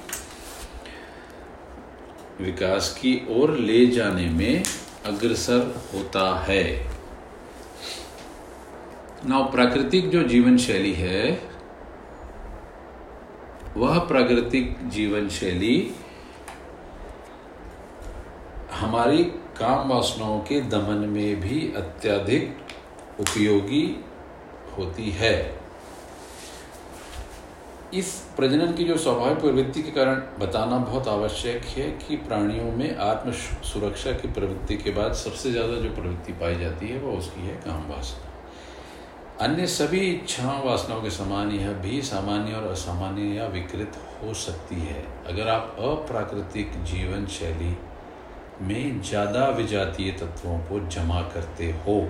विकास 2.41 2.99
की 2.99 3.27
ओर 3.31 3.51
ले 3.59 3.87
जाने 3.87 4.29
में 4.29 4.65
अग्रसर 5.07 5.83
होता 5.95 6.39
है। 6.39 6.87
ना 9.25 9.41
प्राकृतिक 9.41 10.11
जो 10.11 10.23
जीवन 10.23 10.59
शैली 10.59 10.93
है, 10.93 11.41
वह 13.77 13.99
प्राकृतिक 13.99 14.89
जीवन 14.89 15.29
शैली 15.29 15.95
हमारी 18.73 19.25
काम 19.59 19.89
वासनाओं 19.89 20.41
के 20.41 20.61
दमन 20.61 21.09
में 21.09 21.41
भी 21.41 21.73
अत्यधिक 21.77 22.59
उपयोगी 23.21 24.05
होती 24.79 25.11
है। 25.11 25.66
इस 27.95 28.09
प्रजनन 28.37 28.73
की 28.73 28.85
जो 28.85 28.97
स्वाभाविक 28.97 29.39
प्रवृत्ति 29.39 29.83
के 29.83 29.91
कारण 29.91 30.21
बताना 30.39 30.79
बहुत 30.79 31.09
आवश्यक 31.09 31.65
है 31.67 31.91
कि 31.99 32.17
प्राणियों 32.19 32.71
में 32.73 32.97
आत्म 32.99 33.33
सुरक्षा 33.65 34.13
की 34.13 34.29
प्रवृत्ति 34.29 34.77
के 34.77 34.91
बाद 34.91 35.13
सबसे 35.15 35.51
ज़्यादा 35.53 35.77
जो 35.77 35.91
प्रवृत्ति 35.91 36.33
पाई 36.33 36.59
जाती 36.59 36.89
है 36.89 36.99
वह 37.01 37.19
उसकी 37.19 37.41
है 37.41 37.55
काम 37.57 37.87
वासना। 37.91 39.47
अन्य 39.47 39.67
सभी 39.67 40.01
इच्छाओं 40.11 40.65
वासनाओं 40.65 41.03
के 41.03 41.11
समान 41.11 41.51
यह 41.53 41.73
भी 41.81 42.01
सामान्य 42.03 42.53
और 42.53 42.67
असामान्य 42.67 43.23
या 43.37 43.47
विकृत 43.47 43.99
हो 44.23 44.35
सकती 44.35 44.81
है। 44.81 45.03
अगर 45.29 45.49
आप 45.49 45.77
अप्राकृतिक 45.81 46.83
जीवन 46.85 47.27
शैली 47.31 47.77
में 48.63 49.03
ज़्यादा 49.03 49.49
विजातीय 49.49 50.13
तत्वों 50.13 50.59
को 50.59 50.81
जमा 50.89 51.21
करते 51.35 51.71
हो, 51.87 52.01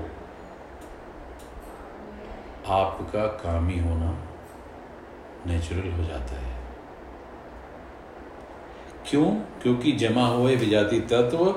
आपका 2.75 3.27
कामी 3.43 3.79
होना 3.79 4.17
नेचुरल 5.47 5.91
हो 5.91 6.05
जाता 6.05 6.37
है। 6.37 6.57
क्यों? 9.09 9.31
क्योंकि 9.63 9.93
जमा 9.93 10.27
हुए 10.27 10.57
विजाति 10.57 11.01
तत्व 11.01 11.51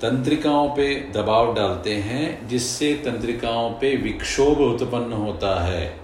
तंत्रिकाओं 0.00 0.68
पे 0.68 0.94
दबाव 0.94 1.54
डालते 1.54 1.94
हैं, 1.94 2.48
जिससे 2.48 2.94
तंत्रिकाओं 2.94 3.70
पे 3.70 3.96
विक्षोभ 3.96 4.58
उत्पन्न 4.60 5.12
होता 5.12 5.64
है 5.64 6.00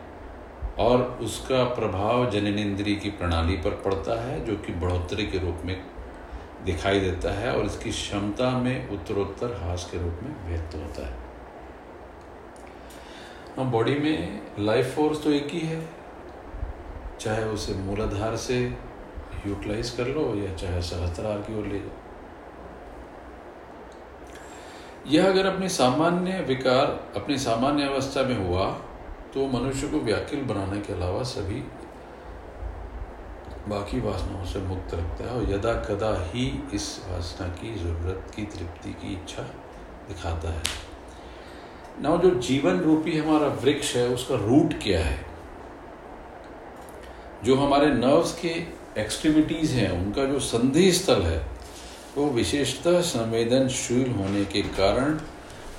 और 0.78 1.18
उसका 1.20 1.64
प्रभाव 1.64 2.30
जननेन्द्रिय 2.30 2.94
की 2.94 3.10
प्रणाली 3.10 3.56
पर 3.56 3.70
पड़ता 3.70 4.22
है, 4.22 4.44
जो 4.44 4.56
कि 4.56 4.72
बढ़ोतरी 4.72 5.26
के 5.26 5.38
रूप 5.38 5.58
में 5.64 5.82
दिखाई 6.64 7.00
देता 7.00 7.32
है 7.32 7.56
और 7.56 7.64
इसकी 7.66 7.90
क्षमता 7.90 8.58
में 8.58 8.88
उत्तरोत्तर 8.88 9.60
हास 9.62 9.88
के 9.92 9.98
रूप 9.98 10.20
में 10.22 10.48
व्यक्त 10.48 10.74
होता 10.74 11.06
है। 11.06 11.24
बॉडी 13.70 13.94
में 13.94 14.42
लाइफ 14.58 14.96
फोर्स 14.96 15.24
तो 15.24 15.30
एक 15.30 15.48
ही 15.50 15.60
है। 15.60 16.03
चाहे 17.20 17.44
उसे 17.44 17.74
मूलाधार 17.74 18.36
से 18.36 18.58
यूटिलाइज 19.46 19.90
कर 19.90 20.06
लो 20.06 20.34
या 20.36 20.54
चाहे 20.54 20.80
सहस्त्रार 20.82 21.38
की 21.38 21.58
ओर 21.58 21.66
ले 21.66 21.78
जाओ। 21.78 22.02
यह 25.06 25.28
अगर 25.28 25.46
अपने 25.46 25.68
सामान्य 25.68 26.40
विकार, 26.40 26.86
अपनी 27.16 27.38
सामान्य 27.38 27.84
अवस्था 27.84 28.22
में 28.22 28.36
हुआ 28.48 28.66
तो 29.34 29.46
मनुष्य 29.48 29.88
को 29.88 30.00
व्याकुल 30.00 30.40
बनाने 30.44 30.80
के 30.80 30.92
अलावा 30.92 31.22
सभी 31.22 31.60
बाकी 33.68 34.00
वासनाओं 34.00 34.44
से 34.44 34.58
मुक्त 34.60 34.94
रखता 34.94 35.24
है 35.24 35.30
और 35.30 35.50
यदा 35.50 35.72
कदा 35.84 36.14
ही 36.24 36.46
इस 36.74 36.86
वासना 37.08 37.48
की 37.48 37.74
ज़रूरत 37.74 38.30
की, 38.36 38.42
तृप्ति 38.44 38.92
की 38.92 39.12
इच्छा 39.12 39.42
दिखाता 40.08 40.48
है। 40.48 40.62
ना 42.02 42.16
जो 42.16 42.30
जीवन 42.40 42.80
रूपी 42.80 43.18
हमारा 43.18 43.46
वृक्ष 43.62 43.94
है, 43.96 44.08
उसका 44.08 44.34
रूट 44.36 44.74
क्या 44.82 45.00
है? 45.04 45.33
जो 47.44 47.54
हमारे 47.56 47.86
नर्व्स 47.86 48.32
के 48.40 48.48
एक्सट्रीमिटीज 49.00 49.70
हैं, 49.70 49.90
उनका 49.90 50.24
जो 50.24 50.38
संधि 50.40 50.92
स्थल 50.92 51.22
है, 51.22 51.38
वो 52.16 52.28
विशेषतः 52.30 53.00
संवेदनशील 53.00 54.10
होने 54.10 54.44
के 54.44 54.62
कारण 54.62 55.18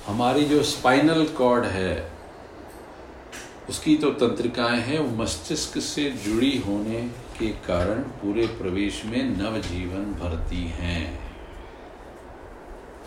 हमारी 0.06 0.44
जो 0.44 0.62
स्पाइनल 0.62 1.24
कॉर्ड 1.28 1.64
है, 1.64 2.10
उसकी 3.68 3.96
तो 3.96 4.10
तंत्रिकाएँ 4.10 4.80
हैं, 4.80 4.98
वो 4.98 5.22
मस्तिष्क 5.22 5.78
से 5.78 6.10
जुड़ी 6.24 6.56
होने 6.58 7.00
के 7.38 7.48
कारण 7.66 8.02
पूरे 8.20 8.46
प्रवेश 8.46 9.02
में 9.04 9.22
नव 9.38 9.58
जीवन 9.62 10.04
भरती 10.20 10.64
हैं। 10.68 11.18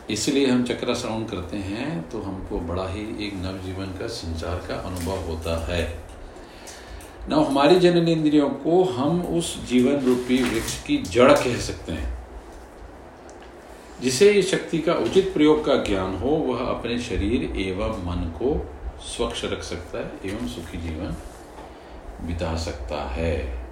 इसलिए 0.09 0.47
हम 0.47 0.63
चक्रा 0.63 0.93
श्रवण 0.93 1.23
करते 1.25 1.57
हैं 1.57 2.09
तो 2.09 2.21
हमको 2.21 2.59
बड़ा 2.59 2.87
ही 2.89 3.01
एक 3.27 3.33
नव 3.35 3.57
जीवन 3.65 3.97
का 3.99 4.07
संचार 4.07 4.65
का 4.67 4.75
अनुभव 4.81 5.25
होता 5.27 5.57
है। 5.67 6.08
न 7.29 7.33
हमारी 7.33 7.79
जनन 7.79 8.07
इंद्रियों 8.07 8.49
को 8.49 8.83
हम 8.83 9.21
उस 9.21 9.67
जीवन 9.67 9.95
रूपी 9.95 10.43
वृक्ष 10.43 10.83
की 10.83 10.97
जड़ 10.97 11.31
कह 11.31 11.57
सकते 11.57 11.91
हैं। 11.91 12.19
जिसे 14.01 14.31
इस 14.31 14.51
शक्ति 14.51 14.79
का 14.79 14.93
उचित 14.93 15.33
प्रयोग 15.33 15.65
का 15.65 15.75
ज्ञान 15.75 16.15
हो, 16.15 16.29
वह 16.29 16.59
अपने 16.59 16.99
शरीर 16.99 17.43
एवं 17.57 17.89
मन 17.89 18.29
को 18.29 18.75
स्वच्छ 19.01 19.45
रख 19.45 19.63
सकता 19.63 19.97
है 19.97 20.11
एवं 20.25 20.47
सुखी 20.47 20.77
जीवन 20.77 21.15
बिता 22.27 22.57
सकता 22.57 23.09
है। 23.09 23.67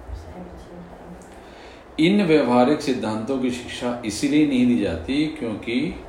इन 2.00 2.26
व्यवहारिक 2.26 2.80
सिद्धांतों 2.80 3.38
की 3.38 3.50
शिक्षा 3.50 4.02
इसीलिए 4.06 4.46
नहीं 4.46 4.66
दी 4.66 4.78
जाती 4.78 5.26
क्योंकि 5.26 6.04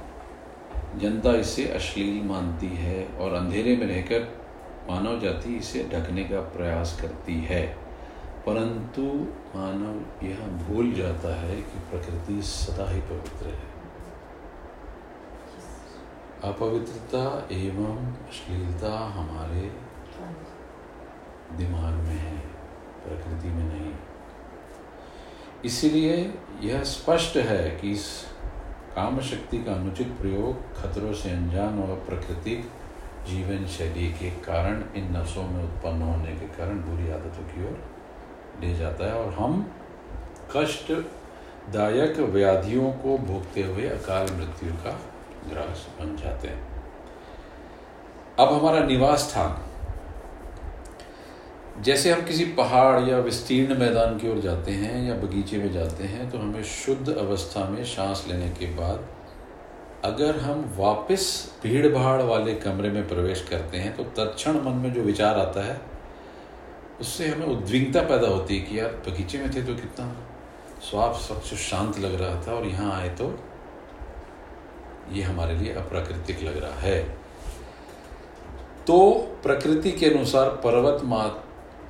जनता 0.96 1.34
इसे 1.34 1.66
अश्लील 1.66 2.24
मानती 2.24 2.68
है 2.68 3.06
और 3.06 3.34
अंधेरे 3.34 3.76
में 3.76 3.88
रहकर 3.88 4.39
मानव 4.90 5.20
जाति 5.20 5.56
इसे 5.56 5.84
ढकने 5.92 6.24
का 6.24 6.40
प्रयास 6.54 6.98
करती 7.02 7.34
है, 7.42 7.66
परंतु 8.46 9.02
मानव 9.56 10.26
यह 10.26 10.40
भूल 10.60 10.92
जाता 10.94 11.36
है 11.42 11.56
कि 11.56 11.80
प्रकृति 11.90 12.42
सदा 12.42 12.90
ही 12.92 13.02
पवित्र 13.02 13.48
है। 13.48 13.68
अपवित्रता 16.44 17.24
एवं 17.52 18.06
अश्लीलता 18.28 18.98
हमारे 19.10 19.62
दिमाग 21.58 21.94
में 21.94 22.18
है, 22.18 22.38
प्रकृति 23.04 23.50
में 23.50 23.64
नहीं। 23.64 23.94
इसलिए 25.66 26.16
यह 26.62 26.84
स्पष्ट 26.84 27.38
है 27.38 27.70
कि 27.72 27.92
इस 27.92 28.06
काम 28.96 29.20
शक्ति 29.22 29.58
का 29.64 29.74
अनुचित 29.74 30.08
प्रयोग 30.12 30.76
खतरों 30.76 31.14
से 31.14 31.30
अनजान 31.30 31.80
और 31.80 31.96
प्राकृतिक 32.08 32.70
जीवन 33.28 33.66
शैली 33.68 34.08
के 34.14 34.30
कारण, 34.30 34.84
इन 34.96 35.06
नसों 35.18 35.44
में 35.44 35.64
उत्पन्न 35.64 36.02
होने 36.02 36.32
के 36.36 36.48
कारण 36.58 36.78
बुरी 36.82 37.12
आदतों 37.12 37.44
की 37.46 37.66
ओर 37.66 37.78
ले 38.62 38.74
जाता 38.76 39.06
है 39.06 39.14
और 39.14 39.34
हम 39.34 39.54
कष्टदायक 40.56 42.20
व्याधियों 42.30 42.92
को 42.94 43.18
भोगते 43.18 43.62
हुए 43.64 43.88
अकाल 43.90 44.26
मृत्यु 44.34 44.72
का 44.86 44.94
ग्रास 45.50 45.88
बन 46.00 46.16
जाते 46.16 46.48
हैं। 46.48 46.62
अब 48.40 48.54
हमारा 48.54 48.82
निवास 48.86 49.20
स्थान। 49.20 49.52
जैसे 51.84 52.12
हम 52.12 52.22
किसी 52.22 52.46
पहाड़ 52.54 53.00
या 53.10 53.18
विस्तीर्ण 53.20 53.78
मैदान 53.78 54.18
की 54.20 54.30
ओर 54.30 54.40
जाते 54.42 54.72
हैं 54.72 55.04
या 55.04 55.16
बगीचे 55.16 55.58
में 55.58 55.72
जाते 55.72 56.04
हैं 56.04 56.30
तो 56.32 56.38
हमें 56.38 56.64
शुद्ध 56.64 57.08
अवस्था 57.10 57.64
में 57.70 57.84
सांस 57.86 58.26
लेने 58.28 58.50
के 58.50 58.66
बाद 58.76 59.00
अगर 60.06 60.38
हम 60.38 60.64
वापस 60.78 61.24
भीड़ 61.64 61.88
भाड़ 61.88 62.22
वाले 62.22 62.54
कमरे 62.56 62.90
में 62.90 63.08
प्रवेश 63.08 63.46
करते 63.50 63.78
हैं 63.78 63.96
तो 63.98 64.04
तत्क्षण 64.18 64.60
मन 64.62 64.76
में 64.76 64.92
जो 64.94 65.02
विचार 65.02 65.40
आता 65.40 65.66
है, 65.66 65.80
उससे 67.02 67.28
हमें 67.28 67.46
उद्विग्नता 67.48 68.02
पैदा 68.02 68.28
होती 68.28 68.58
है 68.58 68.66
कि 68.66 68.80
यार, 68.80 68.90
बगीचे 69.08 69.38
में 69.38 69.54
थे 69.56 69.62
तो 69.62 69.76
कितना 69.76 70.16
स्वाप 70.82 71.16
स्वच्छ, 71.18 71.54
शांत 71.54 72.00
लग 72.00 72.20
रहा 72.22 72.42
था 72.48 72.54
और 72.54 72.66
यहाँ 72.68 72.92
आए 72.94 73.10
तो 73.12 73.38
ये 75.12 75.24
हमारे 75.24 75.58
लिए 75.58 75.74
अप्राकृतिक 75.74 76.44
लग 76.44 76.58
रहा 76.58 76.80
है। 76.80 77.02
तो 78.88 78.98
प्रकृति 79.44 79.92
के 79.92 80.06
अनुसार 80.08 80.50
पर्वत 80.64 81.04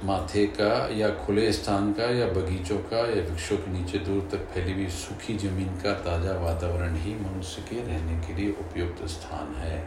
माथे 0.05 0.45
का 0.49 0.73
या 0.95 1.09
खुले 1.15 1.51
स्थान 1.53 1.91
का 1.93 2.03
या 2.09 2.25
बगीचों 2.33 2.77
का 2.83 2.97
या 3.07 3.23
वृक्षों 3.23 3.57
के 3.57 3.71
नीचे 3.71 3.99
दूर 3.99 4.27
तक 4.31 4.45
फैली 4.53 4.73
हुई 4.73 4.87
सूखी 4.89 5.35
ज़मीन 5.37 5.75
का 5.83 5.93
ताज़ा 6.03 6.37
वातावरण 6.41 6.95
ही 6.97 7.15
मनुष्य 7.15 7.61
के 7.61 7.81
रहने 7.81 8.19
के 8.27 8.35
लिए 8.35 8.51
उपयुक्त 8.61 9.05
स्थान 9.07 9.53
है। 9.55 9.83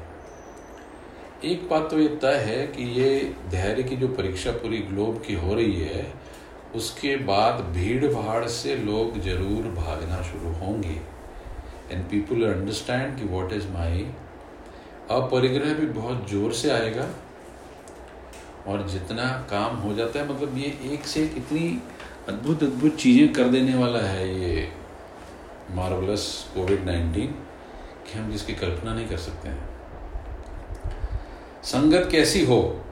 एक 1.44 1.68
बात 1.68 1.88
तो 1.90 1.98
ये 1.98 2.08
तय 2.22 2.36
है 2.40 2.66
कि 2.66 2.84
ये 3.00 3.08
धैर्य 3.50 3.82
की 3.82 3.96
जो 3.96 4.08
परीक्षा 4.10 4.52
पूरी 4.58 4.78
ग्लोब 4.82 5.22
की 5.26 5.34
हो 5.36 5.54
रही 5.54 5.80
है, 5.80 6.06
उसके 6.74 7.16
बाद 7.24 7.64
भीड़ 7.74 8.06
भाड़ 8.06 8.44
से 8.50 8.76
लोग 8.76 9.18
ज़रूर 9.22 9.72
भागना 9.74 10.22
शुरू 10.22 10.52
होंगे। 10.56 11.00
एंड 11.90 12.04
पीपुल 12.10 12.44
अंडरस्टैंड 12.44 13.18
कि 13.18 13.24
व्हाट 13.24 13.52
इज़ 13.52 13.68
माई 13.70 14.06
अपरिग्रह 15.10 15.74
भी 15.74 15.86
बहुत 15.92 16.30
ज़ोर 16.30 16.52
से 16.54 16.70
आएगा। 16.70 17.08
और 18.66 18.88
जितना 18.88 19.24
काम 19.50 19.76
हो 19.76 19.94
जाता 19.94 20.18
है 20.18 20.34
मतलब 20.34 20.58
ये 20.58 20.78
एक 20.94 21.06
से 21.06 21.24
एक 21.24 21.36
इतनी 21.36 21.82
अद्भुत 22.28 22.62
अद्भुत 22.62 22.96
चीज़ें 22.96 23.32
कर 23.32 23.44
देने 23.44 23.74
वाला 23.74 23.98
है 23.98 24.40
ये 24.40 24.68
मार्वलस 25.70 26.50
कोविड 26.54 26.84
नाइन्टीन 26.84 27.26
कि 28.06 28.18
हम 28.18 28.30
जिसकी 28.32 28.54
कल्पना 28.54 28.94
नहीं 28.94 29.08
कर 29.08 29.16
सकते 29.16 29.48
हैं। 29.48 29.68
संगत 31.62 32.08
कैसी 32.12 32.44
हो? 32.44 32.84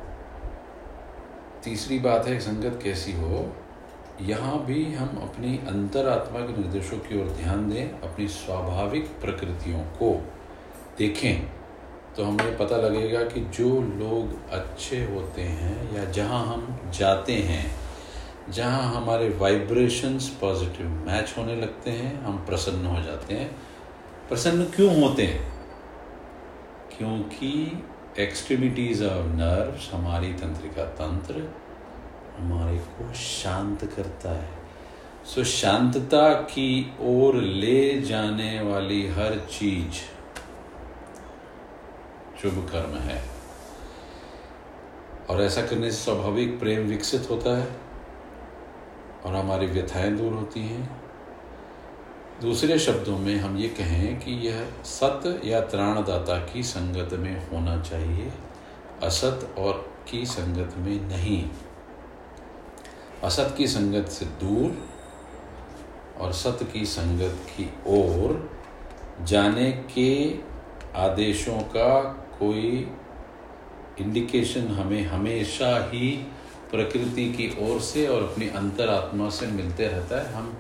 तीसरी 1.65 1.99
बात 1.99 2.27
है, 2.27 2.41
संगत 2.41 2.81
कैसी 2.83 3.13
हो? 3.13 3.57
यहाँ 4.21 4.65
भी 4.65 4.95
हम 4.95 5.09
अपनी 5.09 5.59
अंतरात्मा 5.69 6.41
के 6.41 6.63
निर्देशों 6.63 6.99
की 6.99 7.21
ओर 7.21 7.29
ध्यान 7.29 7.71
दें, 7.71 7.91
अपनी 8.01 8.29
स्वाभाविक 8.29 9.05
प्रकृतियों 9.05 9.81
को 9.81 10.29
देखें। 10.99 11.60
तो 12.17 12.25
हमें 12.25 12.59
पता 12.59 12.77
लगेगा 12.77 13.23
कि 13.23 13.41
जो 13.41 13.83
लोग 13.83 14.51
अच्छे 14.51 15.05
होते 15.05 15.43
हैं 15.43 15.97
या 15.97 16.05
जहाँ 16.05 16.47
हम 16.47 16.91
जाते 16.99 17.33
हैं, 17.33 17.77
जहाँ 18.51 18.95
हमारे 18.95 19.29
वाइब्रेशंस 19.29 20.39
पॉजिटिव 20.41 20.87
मैच 20.87 21.35
होने 21.39 21.57
लगते 21.57 21.91
हैं, 21.91 22.23
हम 22.23 22.37
प्रसन्न 22.37 22.87
हो 22.87 23.03
जाते 23.03 23.35
हैं। 23.35 23.57
प्रसन्न 24.29 24.65
क्यों 24.65 25.03
होते 25.03 25.23
हैं? 25.23 25.53
क्योंकि 26.99 27.85
एक्सट्रीमिटीज 28.19 29.03
ऑफ़ 29.03 29.27
नर्व्स 29.27 29.95
हमारी 29.95 30.33
तंत्रिका 30.33 30.85
तंत्र 30.85 31.55
हमारे 32.39 32.79
को 32.79 33.15
शांत 33.15 33.85
करता 33.85 34.31
है। 34.31 34.49
सो 35.27 35.45
शांतता 35.45 36.33
की 36.33 36.93
ओर 37.01 37.35
ले 37.37 38.01
जाने 38.01 38.61
वाली 38.61 39.07
हर 39.07 39.35
चीज़ 39.35 40.10
शुभ 42.43 42.69
कर्म 42.73 42.99
है। 42.99 43.25
और 45.31 45.43
ऐसा 45.43 45.63
करने 45.63 45.91
से 45.91 46.05
स्वाभाविक 46.05 46.59
प्रेम 46.61 46.81
विकसित 46.81 47.31
होता 47.31 47.59
है 47.59 47.77
और 49.25 49.35
हमारी 49.35 49.67
व्यथाएँ 49.67 50.11
दूर 50.11 50.33
होती 50.33 50.61
हैं। 50.61 51.01
दूसरे 52.43 52.79
शब्दों 52.79 53.19
में 53.19 53.37
हम 53.37 53.57
ये 53.57 53.69
कहें 53.69 54.21
कि 54.21 54.33
यह 54.49 54.67
सत 54.85 55.41
या 55.45 55.61
त्राणदाता 55.61 56.39
की 56.39 56.63
संगत 56.63 57.13
में 57.13 57.51
होना 57.51 57.83
चाहिए, 57.83 58.33
असत 59.03 59.55
और 59.59 59.93
की 60.11 60.27
संगत 60.27 60.75
में 60.77 61.01
नहीं। 61.01 61.51
असत 63.25 63.55
की 63.59 63.67
संगत 63.67 64.09
से 64.09 64.25
दूर 64.25 64.89
और 66.21 66.33
सत 66.33 66.59
की 66.73 66.85
संगत 66.85 67.37
की 67.57 67.73
ओर 67.87 68.51
जाने 69.23 69.73
के 69.73 70.35
आदेशों 70.97 71.61
का 71.61 72.20
कोई 72.41 72.87
इंडिकेशन 74.01 74.67
हमें 74.69 75.03
हमेशा 75.05 75.77
ही 75.91 76.09
प्रकृति 76.71 77.25
की 77.33 77.47
ओर 77.63 77.81
से 77.81 78.07
और 78.07 78.23
अपनी 78.23 78.49
अंतरात्मा 78.49 79.29
से 79.31 79.47
मिलते 79.47 79.87
रहता 79.87 80.21
है, 80.21 80.33
हम 80.33 80.57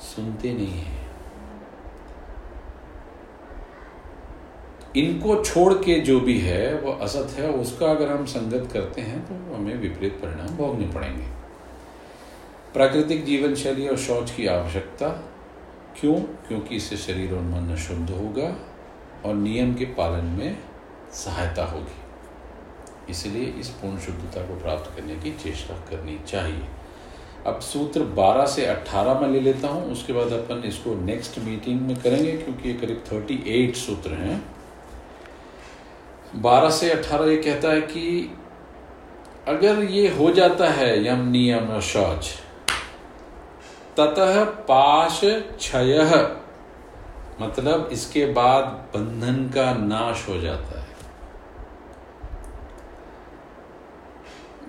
सुनते 0.00 0.52
नहीं 0.52 0.80
हैं। 0.80 0.98
इनको 4.96 5.44
छोड़ 5.44 5.72
के 5.74 5.98
जो 6.00 6.20
भी 6.20 6.38
है, 6.38 6.74
वो 6.74 6.92
असत 6.92 7.34
है, 7.38 7.50
उसका 7.50 7.90
अगर 7.90 8.12
हम 8.12 8.24
संगत 8.26 8.70
करते 8.72 9.00
हैं 9.00 9.20
तो 9.26 9.54
हमें 9.54 9.74
विपरीत 9.76 10.12
परिणाम 10.12 10.56
भोगने 10.56 10.86
पड़ेंगे। 10.86 11.26
प्राकृतिक 12.72 13.24
जीवन 13.24 13.54
शैली 13.54 13.88
और 13.88 13.96
शौच 13.96 14.30
की 14.30 14.46
आवश्यकता 14.46 15.08
क्यों? 16.00 16.14
क्योंकि 16.48 16.76
इससे 16.76 16.96
शरीर 16.96 17.34
और 17.34 17.42
मन 17.42 17.76
शुद्ध 17.76 18.10
होगा 18.10 18.56
और 19.24 19.34
नियम 19.34 19.74
के 19.74 19.84
पालन 19.84 20.24
में 20.24 20.56
सहायता 21.14 21.64
होगी। 21.64 23.10
इसलिए 23.10 23.46
इस 23.60 23.68
पूर्ण 23.70 23.98
शुद्धता 23.98 24.40
को 24.40 24.60
प्राप्त 24.60 24.90
करने 24.96 25.14
की 25.14 25.30
चेष्टा 25.34 25.74
करनी 25.90 26.18
चाहिए। 26.28 26.66
अब 27.46 27.60
सूत्र 27.62 28.02
12 28.16 28.46
से 28.46 28.66
18 28.66 29.20
में 29.20 29.28
ले 29.28 29.40
लेता 29.40 29.68
हूँ, 29.68 29.90
उसके 29.92 30.12
बाद 30.12 30.32
अपन 30.32 30.62
इसको 30.66 30.94
नेक्स्ट 30.96 31.38
मीटिंग 31.38 31.80
में 31.80 31.96
करेंगे, 31.96 32.32
क्योंकि 32.32 32.68
ये 32.68 32.74
करीब 32.74 33.04
38 33.04 33.76
सूत्र 33.76 34.10
हैं। 34.14 34.42
12 36.42 36.70
से 36.70 36.90
18 36.90 37.30
ये 37.30 37.36
कहता 37.36 37.68
है 37.68 37.80
कि 37.82 38.36
अगर 39.48 39.82
ये 39.84 40.08
हो 40.08 40.30
जाता 40.30 40.68
है 40.70 41.06
यम 41.06 41.26
नियम 41.28 41.78
शौच, 41.82 42.28
ततः 43.96 44.44
पाश 44.68 45.20
क्षय 45.24 45.98
मतलब 47.40 47.88
इसके 47.92 48.24
बाद 48.32 48.64
बंधन 48.94 49.36
का 49.54 49.72
नाश 49.74 50.28
हो 50.28 50.40
जाता 50.40 50.78
है। 50.78 50.79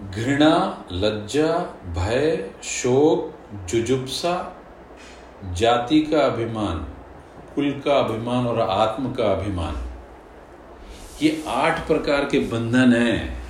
घृणा, 0.10 0.86
लज्जा, 0.92 1.58
भय, 1.94 2.52
शोक, 2.64 3.34
जुजुप्सा, 3.66 4.58
जाति 5.54 6.02
का 6.02 6.20
अभिमान, 6.20 6.78
कुल 7.56 7.82
का 7.86 8.00
अभिमान 8.00 8.48
और 8.48 8.60
आत्म 8.60 9.14
का 9.14 9.32
अभिमान। 9.32 9.76
ये 11.22 11.44
आठ 11.48 11.88
प्रकार 11.88 12.26
के 12.26 12.40
बंधन 12.40 12.94
हैं। 12.94 13.42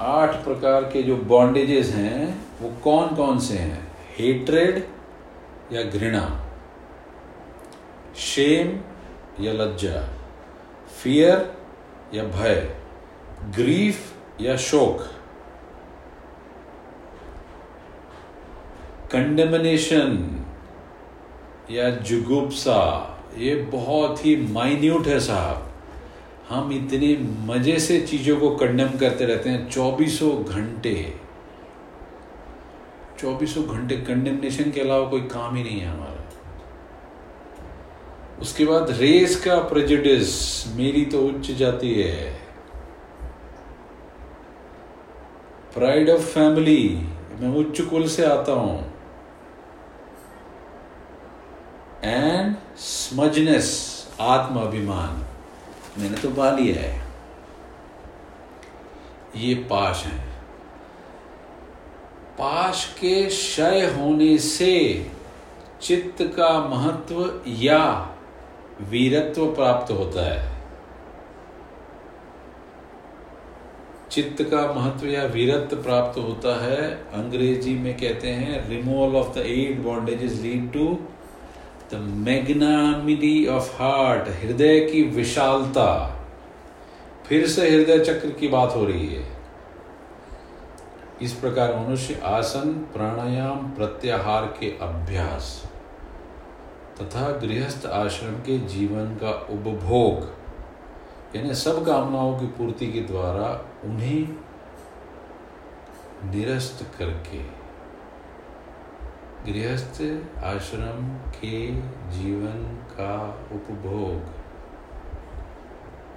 आठ 0.00 0.44
प्रकार 0.44 0.84
के 0.84 1.02
जो 1.02 1.16
बॉन्डेजेस 1.16 1.88
हैं, 1.88 2.44
वो 2.60 2.76
कौन 2.84 3.14
कौन 3.14 3.38
से 3.38 3.54
हैं? 3.54 3.96
हेट्रेड 4.18 4.88
या 5.72 5.82
घृणा। 5.82 6.42
शेम 8.16 8.80
या 9.40 9.52
लज्जा 9.52 10.00
फियर 11.02 11.38
या 12.14 12.24
भय 12.36 12.56
ग्रीफ 13.56 14.12
या 14.40 14.56
शोक 14.56 15.00
कंडेमनेशन 19.12 20.16
या 21.70 21.90
जुगुप्सा, 21.90 22.80
ये 23.38 23.54
बहुत 23.72 24.24
ही 24.26 24.36
माइन्यूट 24.52 25.06
है 25.06 25.18
साहब। 25.20 25.62
हम 26.48 26.72
इतने 26.72 27.16
मज़े 27.46 27.78
से 27.78 28.00
चीज़ों 28.00 28.36
को 28.36 28.50
कंडेम 28.56 28.98
करते 28.98 29.26
रहते 29.26 29.50
हैं, 29.50 29.68
चौबीसों 29.70 30.32
घंटे। 30.44 30.94
चौबीसों 33.20 33.64
घंटे 33.66 33.96
कंडेमनेशन 33.96 34.70
के 34.70 34.80
अलावा 34.80 35.08
कोई 35.10 35.20
काम 35.28 35.56
ही 35.56 35.62
नहीं 35.62 35.80
है 35.80 35.88
हमारा। 35.88 36.15
उसके 38.40 38.64
बाद 38.64 38.90
रेस 38.90 39.36
का 39.44 39.56
प्रेजुडिस 39.58 40.32
मेरी 40.68 41.04
तो 41.04 41.20
उच्च 41.20 41.50
जाती 41.50 41.94
है। 41.94 42.32
प्राइड 45.74 46.10
ऑफ़ 46.10 46.20
फैमिली 46.20 46.88
मैं 47.40 47.48
उच्च 47.56 47.80
कुल 47.80 48.06
से 48.08 48.24
आता 48.24 48.52
हूँ। 48.52 48.92
एंड 52.04 52.54
स्मजनेस 52.76 53.68
आत्माभिमान, 54.20 55.24
मैंने 55.98 56.16
तो 56.16 56.30
पा 56.30 56.50
लिया 56.50 56.80
है। 56.80 57.04
ये 59.36 59.54
पाश 59.54 60.04
है। 60.04 60.18
पाश 62.38 62.84
के 62.94 63.22
क्षय 63.22 63.86
होने 63.96 64.36
से 64.38 64.74
चित्त 65.82 66.22
का 66.36 66.48
महत्व 66.60 67.40
या 67.48 68.12
वीरत्व 68.80 69.46
प्राप्त 69.46 69.92
होता 69.92 70.26
है। 70.26 70.56
चित्त 74.10 74.42
का 74.42 74.72
महत्व 74.72 75.06
या 75.06 75.24
वीरत्व 75.24 75.76
प्राप्त 75.76 76.18
होता 76.18 76.64
है, 76.64 76.90
अंग्रेज़ी 77.12 77.74
में 77.74 77.94
कहते 77.96 78.28
हैं 78.28 78.68
removal 78.68 79.16
of 79.16 79.34
the 79.34 79.38
eight 79.38 79.80
bondages 79.80 80.32
lead 80.32 80.72
to 80.72 80.98
the 81.92 81.94
magnanimity 81.94 83.46
of 83.46 83.82
heart 83.82 84.28
हृदय 84.28 84.80
की 84.80 85.02
विशालता। 85.02 85.88
फिर 87.26 87.46
से 87.46 87.70
हृदय 87.70 87.98
चक्र 87.98 88.30
की 88.30 88.48
बात 88.48 88.74
हो 88.76 88.84
रही 88.84 89.06
है। 89.06 89.24
इस 91.22 91.32
प्रकार 91.32 91.76
मनुष्य 91.76 92.20
आसन, 92.24 92.72
प्राणायाम, 92.92 93.70
प्रत्याहार 93.70 94.44
के 94.60 94.70
अभ्यास। 94.82 95.62
तथा 97.00 97.30
गृहस्थ 97.38 97.86
आश्रम 97.86 98.34
के 98.40 98.58
जीवन 98.58 99.14
का 99.14 99.30
उपभोग, 99.50 100.22
यानी 101.36 101.54
सब 101.54 101.84
कामनाओं 101.86 102.38
की 102.38 102.46
पूर्ति 102.46 102.86
के 102.92 103.00
द्वारा 103.00 103.48
उन्हें 103.84 104.36
निरस्त 106.30 106.82
करके, 106.98 107.42
गृहस्थ 109.44 110.00
आश्रम 110.44 111.08
के 111.34 111.60
जीवन 112.10 112.64
का 112.92 113.14
उपभोग, 113.52 114.34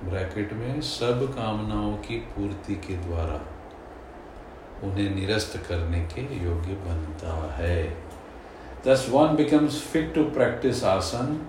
ब्रैकेट 0.03 0.53
में 0.53 0.81
सब 0.81 1.23
कामनाओं 1.35 1.95
की 1.97 2.17
पूर्ति 2.29 2.75
के 2.75 2.95
द्वारा 2.97 3.39
उन्हें 4.83 5.15
निरस्त 5.15 5.57
करने 5.69 5.99
के 6.05 6.21
योग्य 6.45 6.73
बनता 6.85 7.33
है। 7.55 8.08
One 8.87 9.35
becomes 9.35 9.81
fit 9.81 10.13
to 10.15 10.23
practise 10.23 10.83
asana 10.83 11.47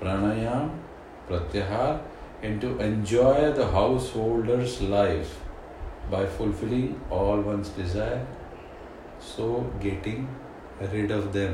pranayama 0.00 0.68
pratyahara 1.28 2.04
and 2.46 2.60
to 2.60 2.68
enjoy 2.80 3.52
the 3.52 3.60
householders 4.16 4.78
life 4.82 5.28
by 6.10 6.26
fulfilling 6.26 7.00
all 7.10 7.40
one's 7.40 7.68
desire, 7.68 8.26
so 9.36 9.44
getting 9.80 10.26
rid 10.92 11.12
of 11.18 11.28
them. 11.36 11.52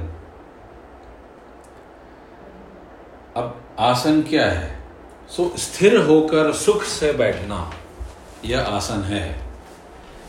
अब 3.36 3.60
आसन 3.78 4.22
क्या 4.22 4.50
है? 4.50 4.78
सो 5.28 5.44
so, 5.44 5.58
स्थिर 5.58 5.96
होकर 5.96 6.52
सुख 6.52 6.82
से 6.82 7.12
बैठना 7.12 7.72
यह 8.44 8.60
आसन 8.62 9.02
है। 9.02 9.40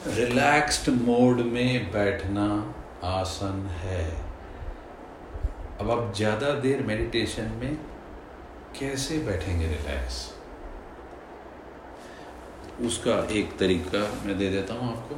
रिलैक्स्ड 0.07 0.89
मोड 0.89 1.39
में 1.39 1.91
बैठना 1.91 2.73
आसन 3.03 3.67
है। 3.67 4.28
अब 5.82 5.89
आप 5.91 6.13
ज़्यादा 6.15 6.47
देर 6.59 6.82
मेडिटेशन 6.86 7.51
में 7.59 7.75
कैसे 8.80 9.17
बैठेंगे 9.25 9.67
रिलैक्स 9.67 10.15
उसका 12.86 13.13
एक 13.39 13.53
तरीका 13.59 13.99
मैं 14.25 14.36
दे 14.38 14.49
देता 14.49 14.73
हूँ 14.73 14.89
आपको। 14.91 15.15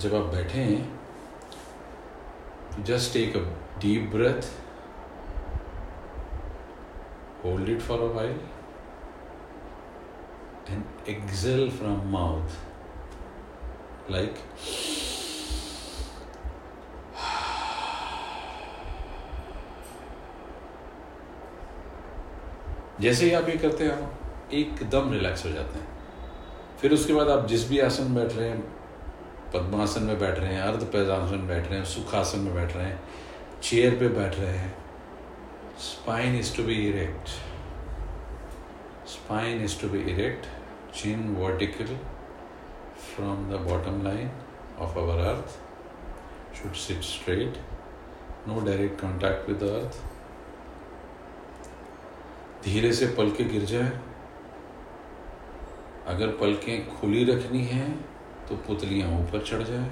जब 0.00 0.14
आप 0.14 0.26
बैठे 0.34 0.58
हैं 0.60 0.82
just 2.84 3.12
take 3.12 3.36
a 3.36 3.40
deep 3.80 4.10
breath 4.14 4.42
hold 7.44 7.68
it 7.68 7.80
for 7.80 8.00
a 8.00 8.10
while 8.14 8.36
and 10.70 11.08
exhale 11.08 11.70
from 11.78 11.98
mouth 12.12 12.48
like 14.10 14.34
जैसे 23.00 23.26
ही 23.26 23.32
आप 23.32 23.48
ये 23.48 23.56
करते 23.56 23.86
हो, 23.86 24.08
एकदम 24.52 25.12
रिलैक्स 25.12 25.44
हो 25.46 25.50
जाते 25.50 25.78
हैं। 25.78 25.88
फिर 26.80 26.92
उसके 26.92 27.14
बाद 27.14 27.28
आप 27.28 27.46
जिस 27.46 27.68
भी 27.68 27.78
आसन 27.80 28.04
में 28.04 28.14
बैठ 28.14 28.36
रहे 28.36 28.48
हैं, 28.48 28.60
पद्मासन 29.54 30.02
में 30.02 30.18
बैठ 30.20 30.38
रहे 30.38 30.54
हैं, 30.54 30.62
अर्ध 30.62 30.84
पैदासन 30.92 31.34
में 31.34 31.48
बैठ 31.48 31.68
रहे 31.68 31.78
हैं, 31.78 31.84
सुखासन 31.86 32.38
में 32.38 32.54
बैठ 32.54 32.76
रहे 32.76 32.86
हैं 32.86 33.02
चेयर 33.62 33.98
पे 33.98 34.08
बैठ 34.10 34.38
रहे 34.38 34.56
हैं 34.56 34.72
spine 35.80 36.38
is 36.38 36.56
to 36.56 36.62
be 36.62 36.74
erect 36.88 37.28
spine 39.08 39.64
is 39.64 39.80
to 39.80 39.88
be 39.88 39.98
erect 40.12 40.46
chin 40.94 41.28
vertical 41.36 41.96
from 43.06 43.48
the 43.50 43.60
bottom 43.68 44.02
line 44.04 44.30
of 44.80 44.98
our 44.98 45.24
earth 45.24 45.58
should 46.56 46.74
sit 46.82 47.02
straight 47.02 47.58
no 48.48 48.60
direct 48.66 49.00
contact 49.00 49.48
with 49.48 49.62
earth 49.70 50.13
धीरे 52.64 52.92
से 52.92 53.06
पलके 53.16 53.44
गिर 53.44 53.64
जाए। 53.66 53.92
अगर 56.06 56.28
पलकें 56.40 56.86
खुली 56.90 57.24
रखनी 57.24 57.62
है 57.64 57.88
तो 58.48 58.56
पुतलियाँ 58.66 59.10
ऊपर 59.18 59.42
चढ़ 59.42 59.62
जाए। 59.64 59.88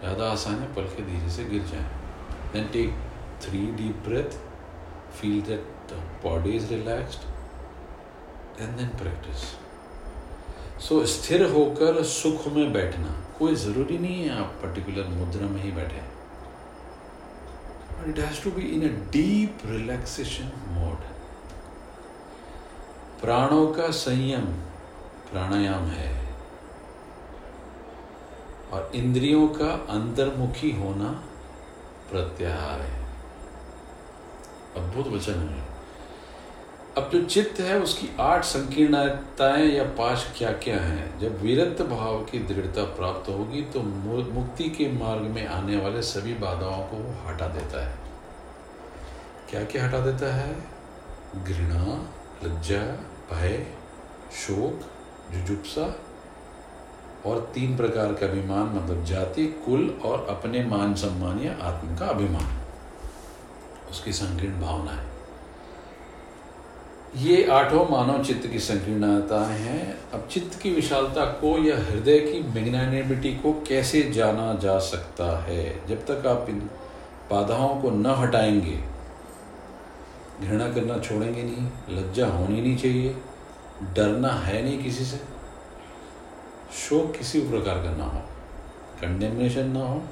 ज़्यादा 0.00 0.30
आसान 0.32 0.54
है 0.54 0.74
पलकें 0.74 1.06
धीरे 1.06 1.30
से 1.30 1.44
गिर 1.44 1.62
जाए। 1.66 1.86
Then 2.52 2.68
take 2.72 2.94
three 3.42 3.60
deep 3.76 4.02
breath 4.06 4.38
feel 5.12 5.40
that 5.42 5.92
body 6.24 6.50
is 6.56 6.68
relaxed 6.70 8.60
and 8.60 8.76
then 8.76 8.88
practise 8.98 9.42
so 10.82 11.04
स्थिर 11.06 11.42
होकर 11.52 12.02
सुख 12.06 12.46
में 12.52 12.72
बैठना 12.72 13.14
कोई 13.38 13.54
ज़रूरी 13.56 13.98
नहीं 13.98 14.22
है 14.22 14.38
आप 14.38 14.58
पर्टिकुलर 14.62 15.08
मुद्रा 15.10 15.48
में 15.48 15.60
ही 15.62 15.70
बैठे। 15.72 16.02
It 18.06 18.16
has 18.16 18.36
to 18.38 18.52
be 18.56 18.64
in 18.64 18.80
a 18.80 19.16
deep 19.16 19.70
relaxation 19.72 20.48
mode. 20.50 21.18
प्राणों 23.20 23.72
का 23.74 23.90
संयम 23.90 24.44
प्राणायाम 25.32 25.84
है। 25.84 26.34
और 28.72 28.90
इंद्रियों 28.94 29.48
का 29.48 29.86
अंतर्मुखी 29.92 30.70
होना 30.70 31.24
प्रत्याहार 32.10 32.80
है। 32.80 33.04
अद्भुत 34.76 35.06
वचन 35.06 35.32
है। 35.32 35.67
अब 36.98 37.10
जो 37.10 37.22
चित्त 37.22 37.60
है, 37.60 37.78
उसकी 37.80 38.08
आठ 38.20 38.44
संकीर्णताएँ 38.44 39.66
या 39.66 39.84
पाश 39.84 40.34
क्या 40.38 40.52
क्या 40.52 40.80
हैं? 40.80 41.20
जब 41.20 41.42
वीरत्व 41.42 41.84
भाव 41.84 42.24
की 42.24 42.38
दृढ़ता 42.38 42.84
प्राप्त 42.84 43.28
होगी 43.28 43.62
तो 43.62 43.82
मुक्ति 44.32 44.64
के 44.64 44.92
मार्ग 44.92 45.22
में 45.22 45.46
आने 45.46 45.76
वाले 45.76 46.02
सभी 46.02 46.34
बाधाओं 46.34 46.82
को 46.82 46.96
वो 46.96 47.28
हटा 47.28 47.46
देता 47.46 47.88
है। 47.88 47.98
क्या 49.50 49.64
क्या 49.64 49.86
हटा 49.86 49.98
देता 50.00 50.34
है? 50.34 50.56
घृणा, 51.44 52.08
लज्जा, 52.44 52.82
भय, 53.32 53.66
शोक, 54.32 54.80
जुजुप्सा 55.34 56.00
और 57.26 57.52
तीन 57.54 57.76
प्रकार 57.76 58.12
का 58.12 58.26
अभिमान 58.26 58.66
मतलब 58.66 59.04
जाति, 59.04 59.46
कुल 59.46 60.00
और 60.04 60.26
अपने 60.28 60.64
मान 60.64 60.94
सम्मान 60.94 61.40
या 61.40 61.52
आत्म 61.52 61.96
का 61.96 62.06
अभिमान। 62.06 62.58
उसकी 63.90 64.12
संकीर्ण 64.12 64.60
भावना 64.60 64.90
है। 64.90 65.17
ये 67.16 67.44
आठों 67.44 67.88
मानव 67.88 68.24
चित्त 68.24 68.46
की 68.46 68.58
संकीर्णताएँ 68.58 69.58
हैं। 69.58 70.10
अब 70.14 70.28
चित्त 70.30 70.58
की 70.62 70.70
विशालता 70.70 71.24
को 71.24 71.64
या 71.64 71.76
हृदय 71.76 72.18
की 72.18 72.40
मैग्नानिमिटी 72.40 73.32
को 73.32 73.52
कैसे 73.52 74.02
जाना 74.02 74.54
जा 74.54 74.78
सकता 74.78 75.44
है? 75.44 75.88
जब 75.88 76.06
तक 76.06 76.26
आप 76.26 76.46
इन 76.48 76.58
बाधाओं 77.30 77.82
को 77.82 77.90
न 77.90 78.06
हटाएँगे, 78.06 78.78
घृणा 80.40 80.68
करना 80.72 80.98
छोड़ेंगे 80.98 81.42
नहीं, 81.42 81.96
लज्जा 81.96 82.26
होनी 82.26 82.60
नहीं 82.60 82.76
चाहिए, 82.76 83.16
डरना 83.94 84.28
है 84.28 84.62
नहीं 84.62 84.82
किसी 84.82 85.04
से। 85.04 85.20
शोक 86.72 87.16
किसी 87.16 87.40
प्रकार 87.40 87.74
का 87.74 87.96
ना 87.96 88.04
हो 88.04 88.20
कंडेमनेशन 89.00 89.66
ना 89.66 89.84
हो 89.84 90.02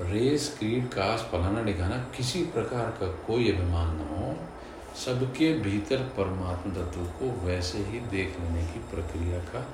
रेस 0.00 0.56
क्रीड 0.58 0.88
कास्ट 0.88 1.24
फलाना 1.24 1.62
दिखाना 1.62 1.96
किसी 2.16 2.42
प्रकार 2.44 2.86
का 2.90 3.06
कोई 3.06 3.52
अभिमान 3.52 3.96
ना 3.96 4.16
हो। 4.20 4.35
सबके 4.96 5.52
भीतर 5.58 6.02
परमात्मा 6.16 6.72
तत्व 6.74 7.00
को 7.18 7.30
वैसे 7.46 7.78
ही 7.78 8.00
देख 8.10 8.40
लेने 8.40 8.62
की 8.66 8.78
प्रक्रिया 8.90 9.38
का 9.44 9.64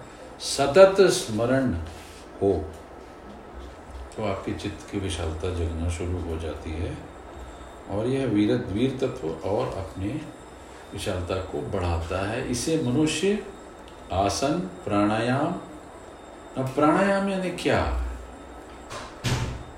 सतत 0.40 1.00
स्मरण 1.12 1.72
हो 2.42 2.52
तो 4.16 4.24
आपके 4.24 4.52
चित्त 4.52 4.90
की 4.90 4.98
विशालता 4.98 5.54
जगना 5.54 5.88
शुरू 5.88 6.18
हो 6.20 6.36
जाती 6.38 6.70
है। 6.72 6.96
और 7.90 8.06
यह 8.06 8.26
वीर 8.26 8.52
वीर 8.68 8.96
तत्व 9.00 9.28
और 9.48 9.66
अपने 9.78 10.08
विशालता 10.92 11.36
को 11.44 11.60
बढ़ाता 11.70 12.26
है। 12.28 12.50
इसे 12.50 12.82
मनुष्य 12.82 13.38
आसन, 14.12 14.58
प्राणायाम 14.84 15.52
प्राणायाम 16.58 17.28
यानी 17.28 17.50
क्या? 17.56 17.80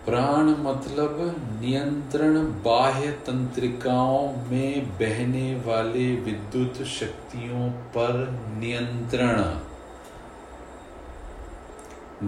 प्राण 0.06 0.48
मतलब 0.62 1.18
नियंत्रण 1.60 2.34
बाह्य 2.62 3.10
तंत्रिकाओं 3.10 4.50
में 4.50 4.88
बहने 4.88 5.54
वाले 5.66 6.04
विद्युत 6.16 6.82
शक्तियों 6.86 7.70
पर 7.70 8.18
नियंत्रण। 8.58 9.42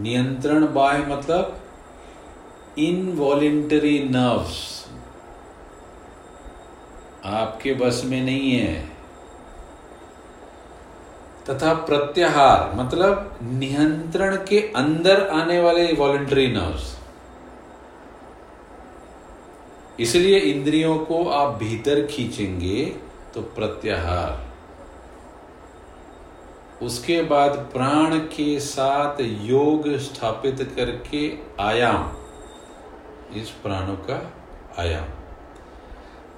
नियंत्रण 0.02 0.66
बाह्य 0.74 1.06
मतलब 1.06 1.60
इनवॉलेंटरी 2.78 3.98
नर्व्स 4.08 4.64
आपके 7.24 7.74
बस 7.74 8.02
में 8.06 8.20
नहीं 8.22 8.50
है। 8.52 8.74
तथा 11.50 11.74
प्रत्याहार 11.74 12.74
मतलब 12.76 13.38
नियंत्रण 13.42 14.36
के 14.36 14.58
अंदर 14.76 15.26
आने 15.28 15.60
वाले 15.60 15.92
वॉलेंटरी 15.92 16.46
नर्व्स 16.52 16.95
इसलिए 20.01 20.38
इंद्रियों 20.38 20.99
को 20.99 21.28
आप 21.28 21.55
भीतर 21.55 22.07
खींचेंगे 22.07 22.84
तो 23.34 23.40
प्रत्याहार। 23.40 24.47
उसके 26.84 27.22
बाद 27.22 27.51
प्राण 27.72 28.18
के 28.18 28.61
साथ 28.61 29.16
योग 29.20 29.97
स्थापित 29.97 30.72
करके 30.76 31.32
आयाम। 31.61 32.16
इस 33.40 33.51
प्राणों 33.51 33.97
का 33.97 34.32
आयाम। 34.78 35.05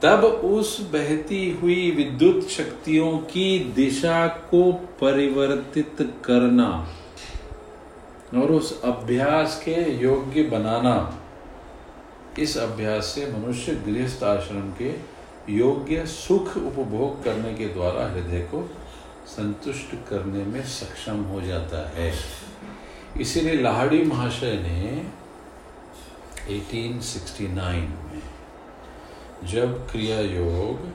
तब 0.03 0.25
उस 0.25 0.81
बहती 0.81 1.51
हुई 1.51 1.91
विद्युत 1.91 2.49
शक्तियों 2.49 3.19
की 3.19 3.59
दिशा 3.59 4.27
को 4.27 4.73
परिवर्तित 4.73 5.97
करना 6.25 6.89
और 8.35 8.53
उस 8.53 8.83
अभ्यास 8.83 9.63
के 9.65 10.03
योग्य 10.03 10.43
बनाना। 10.43 11.18
इस 12.39 12.57
अभ्यास 12.59 13.05
से 13.05 13.32
मनुष्य 13.32 13.74
गृहस्थ 13.74 14.22
आश्रम 14.22 14.72
के 14.82 14.93
योग्य 15.53 16.07
सुख 16.07 16.57
उपभोग 16.57 17.24
करने 17.24 17.55
के 17.55 17.68
द्वारा 17.68 18.07
हृदय 18.11 18.41
को 18.41 18.62
संतुष्ट 19.26 19.95
करने 20.09 20.45
में 20.45 20.62
सक्षम 20.64 21.22
हो 21.22 21.41
जाता 21.41 21.89
है। 21.91 22.12
इसीलिए 23.20 23.61
लाहड़ी 23.61 24.03
महाशय 24.05 24.55
ने 24.62 25.07
1869 26.51 27.89
में 28.05 28.22
जब 29.45 29.91
क्रिया 29.91 30.20
योग 30.20 30.86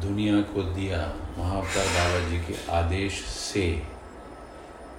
दुनिया 0.00 0.40
को 0.40 0.62
दिया 0.62 0.98
महाअवतार 1.38 1.86
बाबा 1.86 2.28
जी 2.28 2.38
के 2.38 2.54
आदेश 2.72 3.20
से, 3.24 3.82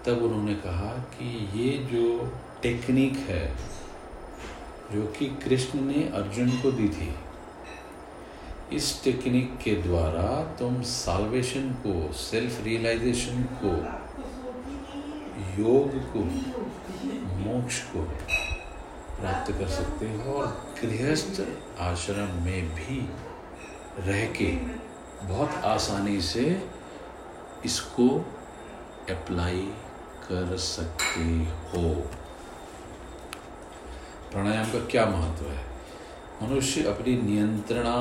तब 0.06 0.24
उन्होंने 0.24 0.54
कहा 0.54 0.92
कि 1.16 1.28
ये 1.56 1.78
जो 1.78 2.34
टेक्निक 2.64 3.18
है 3.18 3.46
जो 4.92 5.06
कि 5.20 5.26
कृष्ण 5.44 5.82
ने 5.82 6.04
अर्जुन 6.14 6.50
को 6.50 6.72
दी 6.72 6.90
थी। 6.90 7.14
इस 8.76 9.04
टेक्निक 9.04 9.58
के 9.58 9.76
द्वारा 9.76 10.56
तुम 10.60 10.82
साल्वेशन 10.82 11.70
को 11.86 12.14
सेल्फ 12.14 12.64
रियलाइजेशन 12.64 13.44
को, 13.44 13.74
योग 15.62 15.98
को, 16.14 16.20
मोक्ष 17.40 17.82
को 17.84 18.02
प्राप्त 19.22 19.52
कर 19.52 19.68
सकते 19.68 20.06
हो 20.06 20.34
और 20.34 20.76
गृहस्थ 20.82 21.42
आश्रम 21.80 22.44
में 22.44 22.76
भी 22.76 23.10
रह 24.00 24.26
के 24.26 24.52
बहुत 25.26 25.64
आसानी 25.66 26.22
से 26.22 26.70
इसको 27.66 28.08
अप्लाई 29.10 29.68
कर 30.24 30.58
सकते 30.58 31.24
हो। 31.72 32.12
प्राणायाम 34.32 34.66
का 34.66 34.80
क्या 34.92 35.06
महत्व 35.06 35.46
है? 35.46 35.64
मनुष्य 36.42 36.84
अपनी 36.84 37.16
नियंत्रणा, 37.22 37.98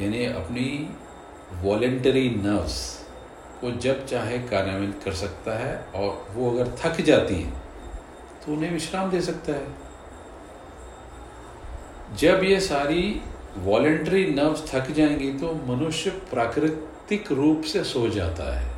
यानी 0.00 0.24
अपनी 0.26 0.88
वॉलेंटरी 1.62 2.28
नर्व्स 2.30 2.76
को 3.60 3.70
जब 3.70 4.06
चाहे 4.06 4.38
कार्यान्वित 4.38 5.00
कर 5.04 5.12
सकता 5.12 5.58
है 5.58 5.76
और 5.94 6.26
वो 6.34 6.50
अगर 6.50 6.70
थक 6.80 7.00
जाती 7.00 7.34
हैं 7.34 7.62
तो 8.46 8.52
उन्हें 8.52 8.70
विश्राम 8.72 9.10
दे 9.10 9.20
सकता 9.20 9.52
है। 9.52 9.66
जब 12.16 12.44
ये 12.44 12.60
सारी 12.60 13.20
वॉलेंटरी 13.58 14.24
नर्व्स 14.26 14.64
थक 14.72 14.90
जाएँगी 14.90 15.32
तो 15.32 15.52
मनुष्य 15.66 16.10
प्राकृतिक 16.10 17.32
रूप 17.32 17.62
से 17.62 17.84
सो 17.84 18.08
जाता 18.08 18.52
है। 18.58 18.71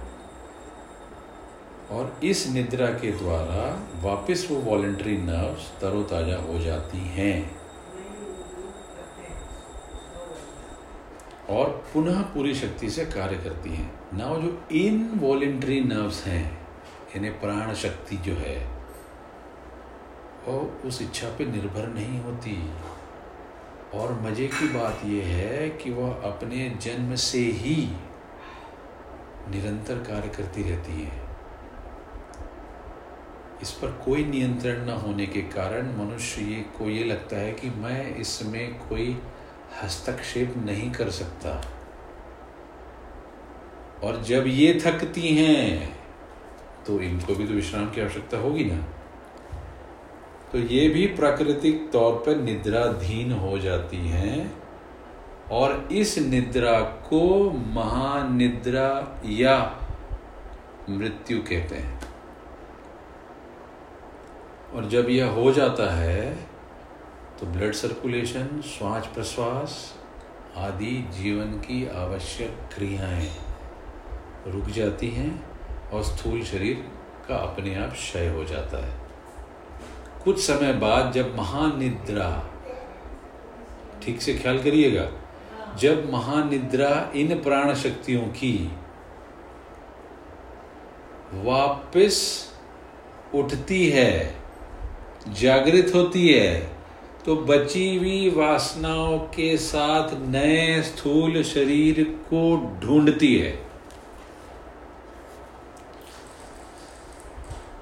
और 1.91 2.20
इस 2.24 2.49
निद्रा 2.49 2.87
के 2.87 3.11
द्वारा 3.11 3.89
वापस 4.01 4.49
वो 4.51 4.57
वॉलेंट्री 4.57 5.18
नर्व्स 5.18 5.80
तरोताजा 5.80 6.37
हो 6.37 6.59
जाती 6.59 6.99
हैं। 6.99 7.64
और 11.51 11.85
पुनः 11.95 12.22
पूरी 12.22 12.55
शक्ति 12.55 12.91
से 12.91 13.05
कार्य 13.05 13.37
करती 13.37 13.70
हैं। 13.70 13.95
ना 14.14 14.24
जो 14.24 14.62
इन 14.72 15.11
वॉलेंट्री 15.14 15.80
नर्व्स 15.80 16.24
हैं, 16.26 16.66
इन्हें 17.16 17.41
प्राण 17.41 17.74
शक्ति 17.74 18.16
जो 18.16 18.35
है, 18.35 18.68
वो 20.47 20.80
उस 20.85 21.03
इच्छा 21.03 21.28
पे 21.28 21.47
निर्भर 21.47 21.87
नहीं 21.87 22.20
होती। 22.20 22.70
और 23.95 24.20
मज़े 24.20 24.47
की 24.47 24.68
बात 24.68 25.01
यह 25.05 25.24
है 25.24 25.68
कि 25.70 25.91
वह 25.91 26.11
अपने 26.11 26.78
जन्म 26.82 27.14
से 27.14 27.39
ही 27.39 27.93
निरंतर 29.51 29.95
कार्य 29.95 30.28
करती 30.28 30.62
रहती 30.62 31.03
है। 31.03 31.24
इस 33.65 33.71
पर 33.73 33.93
कोई 34.05 34.25
नियंत्रण 34.25 34.85
न 34.87 34.95
होने 35.03 35.27
के 35.27 35.41
कारण 35.51 35.87
मनुष्य 35.99 36.43
ये, 36.43 36.61
को 36.79 36.89
ये 36.89 37.05
लगता 37.05 37.37
है 37.37 37.53
कि 37.53 37.69
मैं 37.71 38.17
इसमें 38.17 38.75
कोई 38.89 39.17
हस्तक्षेप 39.83 40.55
नहीं 40.57 40.91
कर 40.91 41.11
सकता। 41.11 41.55
और 44.05 44.23
जब 44.23 44.47
ये 44.47 44.73
थकती 44.85 45.35
हैं 45.35 45.97
तो 46.87 46.99
इनको 47.01 47.35
भी 47.35 47.47
तो 47.47 47.55
विश्राम 47.55 47.87
की 47.91 48.01
आवश्यकता 48.01 48.39
होगी 48.39 48.65
ना। 48.65 48.77
तो 50.53 50.59
ये 50.59 50.89
भी 50.89 51.07
प्राकृतिक 51.17 51.91
तौर 51.93 52.23
पर 52.27 52.37
निद्राधीन 52.37 53.33
हो 53.33 53.59
जाती 53.59 54.09
हैं, 54.09 54.53
और 55.51 55.89
इस 55.93 56.19
निद्रा 56.19 56.81
को 57.09 57.51
महानिद्रा 57.51 59.21
या 59.27 59.57
मृत्यु 60.91 61.39
कहते 61.41 61.77
हैं। 61.77 62.04
और 64.75 64.89
जब 64.89 65.09
यह 65.09 65.31
हो 65.31 65.53
जाता 65.53 65.95
है 65.95 66.35
तो 67.41 67.47
ब्लड 67.47 67.72
सर्कुलेशन 67.72 68.61
श्वास 68.61 69.07
प्रश्वास 69.07 69.95
आदि 70.57 71.09
जीवन 71.12 71.45
की 71.45 71.89
आवश्यक 71.89 72.59
क्रियाएँ 72.75 73.31
रुक 74.47 74.64
जाती 74.64 75.09
हैं 75.09 75.45
और 75.91 76.03
स्थूल 76.03 76.43
शरीर 76.43 76.85
का 77.29 77.37
अपने 77.37 77.75
आप 77.75 77.93
क्षय 77.93 78.29
हो 78.29 78.45
जाता 78.45 78.87
है। 78.87 79.01
कुछ 80.25 80.39
समय 80.41 80.72
बाद 80.72 81.12
जब 81.12 81.37
महानिद्रा, 81.39 82.51
ठीक 84.03 84.22
से 84.22 84.35
ख्याल 84.35 84.62
करिएगा, 84.62 85.09
जब 85.79 86.12
महानिद्रा 86.12 87.12
इन 87.16 87.43
प्राण 87.43 87.75
शक्तियों 87.75 88.22
की 88.22 88.70
वापस 91.35 92.18
उठती 93.35 93.91
है 93.91 94.44
जागृत 95.33 95.93
होती 95.95 96.29
है 96.29 96.55
तो 97.27 97.37
बची 97.37 97.97
हुई 97.97 98.31
वासनाओं 98.31 99.18
के 99.18 99.57
साथ 99.57 100.14
नए 100.29 100.83
स्थूल 100.83 101.43
शरीर 101.43 102.03
को 102.31 102.41
ढूंढती 102.81 103.35
है। 103.37 103.53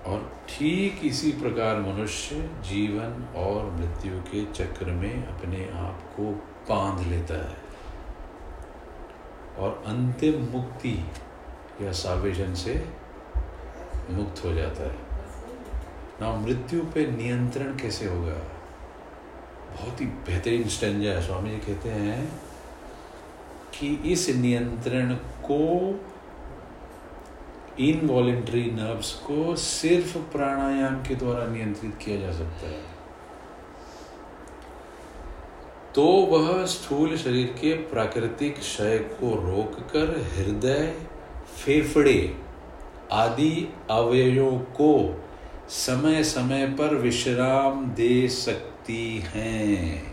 और 0.07 0.20
ठीक 0.49 1.01
इसी 1.05 1.32
प्रकार 1.32 1.80
मनुष्य 1.80 2.36
जीवन 2.62 3.26
और 3.36 3.70
मृत्यु 3.72 4.20
के 4.22 4.45
चक्र 4.55 4.93
में 4.93 5.26
अपने 5.26 5.68
आप 5.74 6.09
को 6.16 6.30
बाँध 6.70 7.07
लेता 7.09 7.43
है। 7.49 7.61
और 9.59 9.82
अंतिम 9.86 10.43
मुक्ति 10.53 10.97
या 11.82 11.93
सावेजन 11.93 12.55
से 12.55 12.74
मुक्त 14.11 14.45
हो 14.45 14.53
जाता 14.53 14.82
है। 14.82 15.01
ना, 16.23 16.37
मृत्यु 16.37 16.83
पे 16.83 17.07
नियंत्रण 17.07 17.77
कैसे 17.77 18.07
होगा? 18.07 18.35
बहुत 19.73 20.01
ही 20.01 20.07
बेहतरीन 20.07 20.68
स्टेंजा 20.68 21.11
है, 21.11 21.27
स्वामी 21.27 21.51
जी 21.51 21.57
कहते 21.57 21.89
हैं 21.89 22.33
कि 23.79 24.12
इस 24.12 24.29
नियंत्रण 24.29 25.14
को 25.14 25.61
इनवॉलेंट्री 27.81 28.70
नर्व्स 28.70 29.12
को 29.12 29.57
सिर्फ़ 29.57 30.18
प्राणायाम 30.18 31.03
के 31.03 31.14
द्वारा 31.14 31.47
नियंत्रित 31.47 31.99
किया 32.05 32.20
जा 32.20 32.33
सकता 32.33 32.66
है। 32.66 32.93
तो 35.95 36.05
वह 36.05 36.66
स्थूल 36.66 37.16
शरीर 37.16 37.47
के 37.47 37.75
प्राकृतिक 37.75 38.59
क्षय 38.59 38.99
को 38.99 39.35
रोककर 39.35 40.20
हृदय, 40.35 40.95
फेफड़े 41.64 42.39
आदि 43.12 43.68
अवयवों 43.91 44.59
को 44.59 45.22
समय 45.73 46.23
समय 46.25 46.66
पर 46.79 46.95
विश्राम 47.03 47.85
दे 47.97 48.29
सकती 48.29 49.18
हैं 49.35 50.12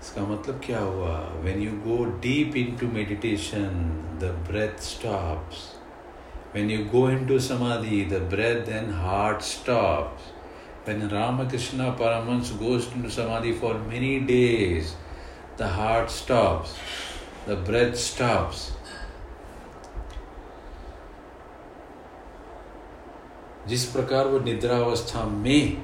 इसका 0.00 0.26
मतलब 0.26 0.60
क्या 0.64 0.78
हुआ 0.78 1.16
when 1.42 1.62
you 1.62 1.70
go 1.86 2.04
deep 2.22 2.56
into 2.76 2.86
meditation 2.92 3.80
the 4.20 4.34
breath 4.48 4.82
stops 4.84 5.64
When 6.52 6.70
you 6.70 6.84
go 6.86 7.08
into 7.08 7.38
samadhi, 7.38 8.04
the 8.04 8.20
breath 8.20 8.68
and 8.68 8.94
heart 8.94 9.42
stops. 9.42 10.22
When 10.84 11.06
Ramakrishna 11.06 11.94
Paramans 11.98 12.50
goes 12.52 12.90
into 12.92 13.10
samadhi 13.10 13.52
for 13.52 13.74
many 13.74 14.20
days, 14.20 14.94
the 15.58 15.68
heart 15.68 16.10
stops, 16.10 16.74
the 17.46 17.56
breath 17.56 17.98
stops. 17.98 18.72
जिस 23.68 23.84
प्रकार 23.84 24.26
वो 24.26 24.38
निद्रा 24.40 24.76
अवस्था 24.76 25.24
में 25.26 25.82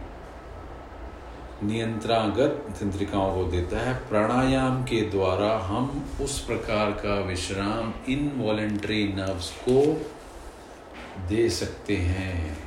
नियंत्रणागत 1.62 2.64
तंत्रिकाओं 2.80 3.34
को 3.34 3.44
देता 3.50 3.80
है, 3.80 3.94
प्राणायाम 4.08 4.82
के 4.84 5.00
द्वारा 5.10 5.56
हम 5.58 6.04
उस 6.22 6.38
प्रकार 6.40 6.90
का 6.96 7.14
विश्राम 7.20 7.92
इन 8.08 8.30
वॉलेंट्री 8.36 9.06
नर्व्स 9.08 9.50
को 9.68 9.82
दे 11.28 11.48
सकते 11.50 11.96
हैं। 11.96 12.58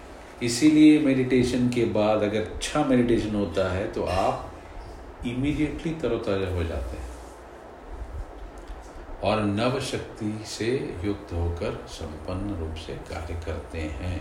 इसीलिए 0.43 0.99
मेडिटेशन 0.99 1.69
के 1.69 1.85
बाद 1.93 2.23
अगर 2.23 2.41
अच्छा 2.41 2.83
मेडिटेशन 2.85 3.35
होता 3.35 3.71
है 3.73 3.91
तो 3.93 4.03
आप 4.03 4.51
इमीडिएटली 5.27 5.91
तरोताजा 6.01 6.53
हो 6.55 6.63
जाते 6.63 6.97
हैं। 6.97 7.13
और 9.23 9.41
नव 9.41 9.79
शक्ति 9.81 10.31
से 10.47 10.67
युक्त 11.03 11.33
होकर 11.33 11.85
संपन्न 11.89 12.55
रूप 12.55 12.75
से 12.77 12.93
कार्य 13.09 13.41
करते 13.45 13.79
हैं। 13.79 14.17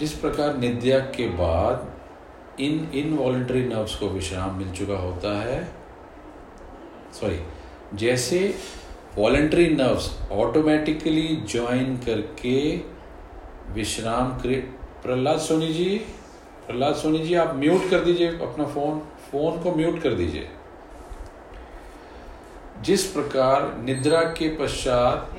जिस 0.00 0.12
प्रकार 0.12 0.56
निद्या 0.56 0.98
के 0.98 1.28
बाद 1.28 2.60
इन 2.60 2.90
इनवॉल्ट्री 2.94 3.64
नर्व्स 3.64 3.94
को 3.94 4.08
विश्राम 4.08 4.54
मिल 4.54 4.70
चुका 4.70 4.94
होता 4.94 5.42
है 5.42 5.68
सॉरी 7.12 7.40
जैसे 7.94 8.54
वॉलेंट्री 9.16 9.68
नर्व्स 9.68 10.18
ऑटोमेटिकली 10.32 11.36
ज्वाइन 11.36 11.96
करके 11.96 12.76
विश्राम 13.72 14.30
प्रहलाद 15.02 15.38
सोनी 15.38 15.72
जी, 15.72 15.98
प्रहलाद 16.66 16.94
सोनी 16.94 17.18
जी, 17.18 17.34
आप 17.34 17.54
म्यूट 17.56 17.90
कर 17.90 18.00
दीजिए 18.00 18.28
अपना 18.28 18.64
फ़ोन 18.64 18.98
फ़ोन 19.30 19.62
को 19.62 19.74
म्यूट 19.74 20.02
कर 20.02 20.14
दीजिए। 20.14 20.48
जिस 22.82 23.06
प्रकार 23.06 23.78
निद्रा 23.78 24.20
के 24.20 24.48
पश्चात 24.56 25.30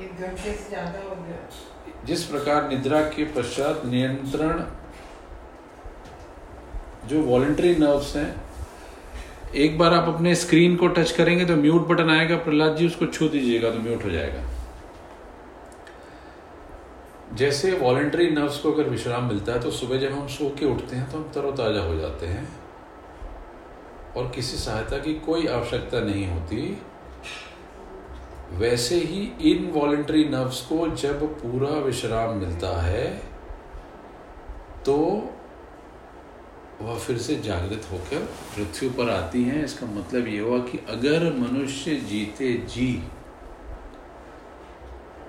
जिस 2.06 2.24
प्रकार 2.24 2.68
निद्रा 2.68 3.00
के 3.08 3.24
पश्चात 3.32 3.82
नियंत्रण, 3.86 4.62
जो 7.08 7.22
वॉलेंट्री 7.22 7.74
नर्व्स 7.76 8.14
हैं, 8.16 8.34
एक 9.54 9.78
बार 9.78 9.94
आप 9.94 10.08
अपने 10.08 10.34
स्क्रीन 10.34 10.76
को 10.76 10.88
टच 10.88 11.10
करेंगे 11.12 11.44
तो 11.44 11.56
म्यूट 11.56 11.86
बटन 11.88 12.10
आएगा, 12.10 12.36
प्रहलाद 12.38 12.76
जी 12.76 12.86
उसको 12.86 13.06
छू 13.06 13.28
दीजिएगा 13.28 13.70
तो 13.70 13.78
म्यूट 13.78 14.04
हो 14.04 14.10
जाएगा। 14.10 14.42
जैसे 17.36 17.72
वॉलेंट्री 17.72 18.30
नर्व्स 18.30 18.58
को 18.58 18.72
अगर 18.72 18.88
विश्राम 18.88 19.24
मिलता 19.24 19.52
है 19.52 19.60
तो 19.60 19.70
सुबह 19.70 19.98
जब 19.98 20.12
हम 20.12 20.26
सो 20.28 20.48
के 20.58 20.66
उठते 20.66 20.96
हैं 20.96 21.10
तो 21.10 21.18
हम 21.18 21.30
तरोताज़ा 21.34 21.82
हो 21.82 21.96
जाते 21.96 22.26
हैं। 22.26 22.48
और 24.16 24.30
किसी 24.34 24.56
सहायता 24.56 24.98
की 24.98 25.14
कोई 25.26 25.46
आवश्यकता 25.48 26.00
नहीं 26.00 26.26
होती। 26.30 26.78
वैसे 28.58 28.96
ही 28.96 29.20
इन 29.50 29.70
वॉलेंट्री 29.70 30.24
नर्व्स 30.24 30.60
को 30.66 30.86
जब 30.96 31.24
पूरा 31.34 31.70
विश्राम 31.80 32.36
मिलता 32.36 32.80
है 32.82 33.06
तो 34.86 34.96
वह 36.82 36.98
फिर 36.98 37.18
से 37.18 37.36
जागृत 37.36 37.86
होकर 37.92 38.24
पृथ्वी 38.54 38.88
पर 38.88 39.10
आती 39.10 39.42
हैं। 39.44 39.64
इसका 39.64 39.86
मतलब 39.86 40.26
ये 40.28 40.38
हुआ 40.38 40.58
कि 40.58 40.78
अगर 40.88 41.32
मनुष्य 41.32 41.94
जीते 42.08 42.52
जी, 42.68 42.92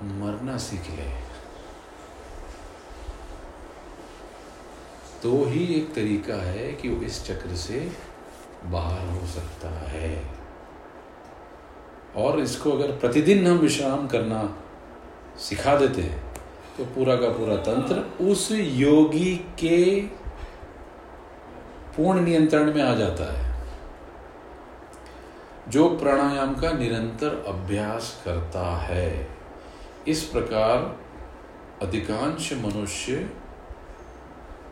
मरना 0.03 0.57
सीख 0.57 0.89
ले। 0.91 1.09
तो 5.24 5.43
ही 5.45 5.65
एक 5.74 5.93
तरीका 5.93 6.41
है 6.43 6.71
कि 6.74 6.89
वो 6.89 7.01
इस 7.01 7.24
चक्र 7.26 7.55
से 7.55 7.91
बाहर 8.65 9.07
हो 9.09 9.28
सकता 9.28 9.69
है। 9.89 10.32
और 12.16 12.39
इसको 12.39 12.72
अगर 12.72 12.91
प्रतिदिन 12.91 13.47
हम 13.47 13.57
विश्राम 13.57 14.07
करना 14.07 14.41
सिखा 15.39 15.76
देते 15.76 16.01
हैं 16.01 16.22
तो 16.78 16.86
पूरा 16.86 17.16
का 17.16 17.30
पूरा 17.30 17.55
तंत्र 17.57 18.26
उस 18.26 18.51
योगी 18.51 19.36
के 19.59 19.80
पूर्ण 21.97 22.22
नियंत्रण 22.22 22.74
में 22.74 22.82
आ 22.84 22.93
जाता 22.95 23.32
है, 23.34 23.51
जो 25.70 25.88
प्राणायाम 25.97 26.53
का 26.55 26.72
निरंतर 26.72 27.43
अभ्यास 27.47 28.22
करता 28.26 28.66
है। 28.78 29.28
इस 30.07 30.24
प्रकार 30.24 30.78
अधिकांश 31.82 32.51
मनुष्य 32.53 33.16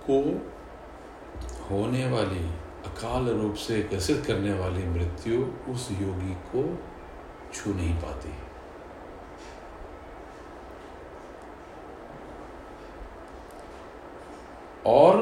को 0.09 0.19
होने 1.69 2.05
वाली 2.07 2.45
अकाल 2.85 3.29
रूप 3.31 3.55
से 3.55 3.81
ग्रसित 3.83 4.23
करने 4.27 4.53
वाली 4.53 4.83
मृत्यु 4.87 5.41
उस 5.71 5.87
योगी 5.91 6.33
को 6.51 6.63
छू 7.53 7.73
नहीं 7.73 7.93
पाती। 7.95 8.33
और 14.85 15.17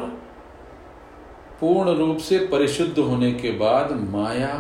पूर्ण 1.59 1.95
रूप 1.95 2.17
से 2.17 2.37
परिशुद्ध 2.47 2.97
होने 2.99 3.31
के 3.33 3.51
बाद 3.51 3.91
माया 4.09 4.53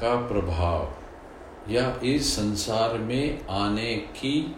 का 0.00 0.14
प्रभाव 0.28 1.72
या 1.72 1.84
इस 2.04 2.34
संसार 2.36 2.98
में 2.98 3.46
आने 3.46 3.94
की 4.16 4.56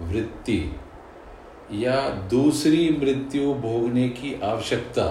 वृत्ति 0.00 0.60
या 1.72 1.96
दूसरी 2.30 2.88
मृत्यु 3.00 3.54
भोगने 3.54 4.08
की 4.08 4.40
आवश्यकता 4.42 5.06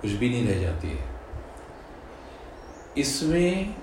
कुछ 0.00 0.10
भी 0.10 0.30
नहीं 0.30 0.46
रह 0.48 0.60
जाती 0.60 0.88
है। 0.88 1.04
इसमें 2.98 3.74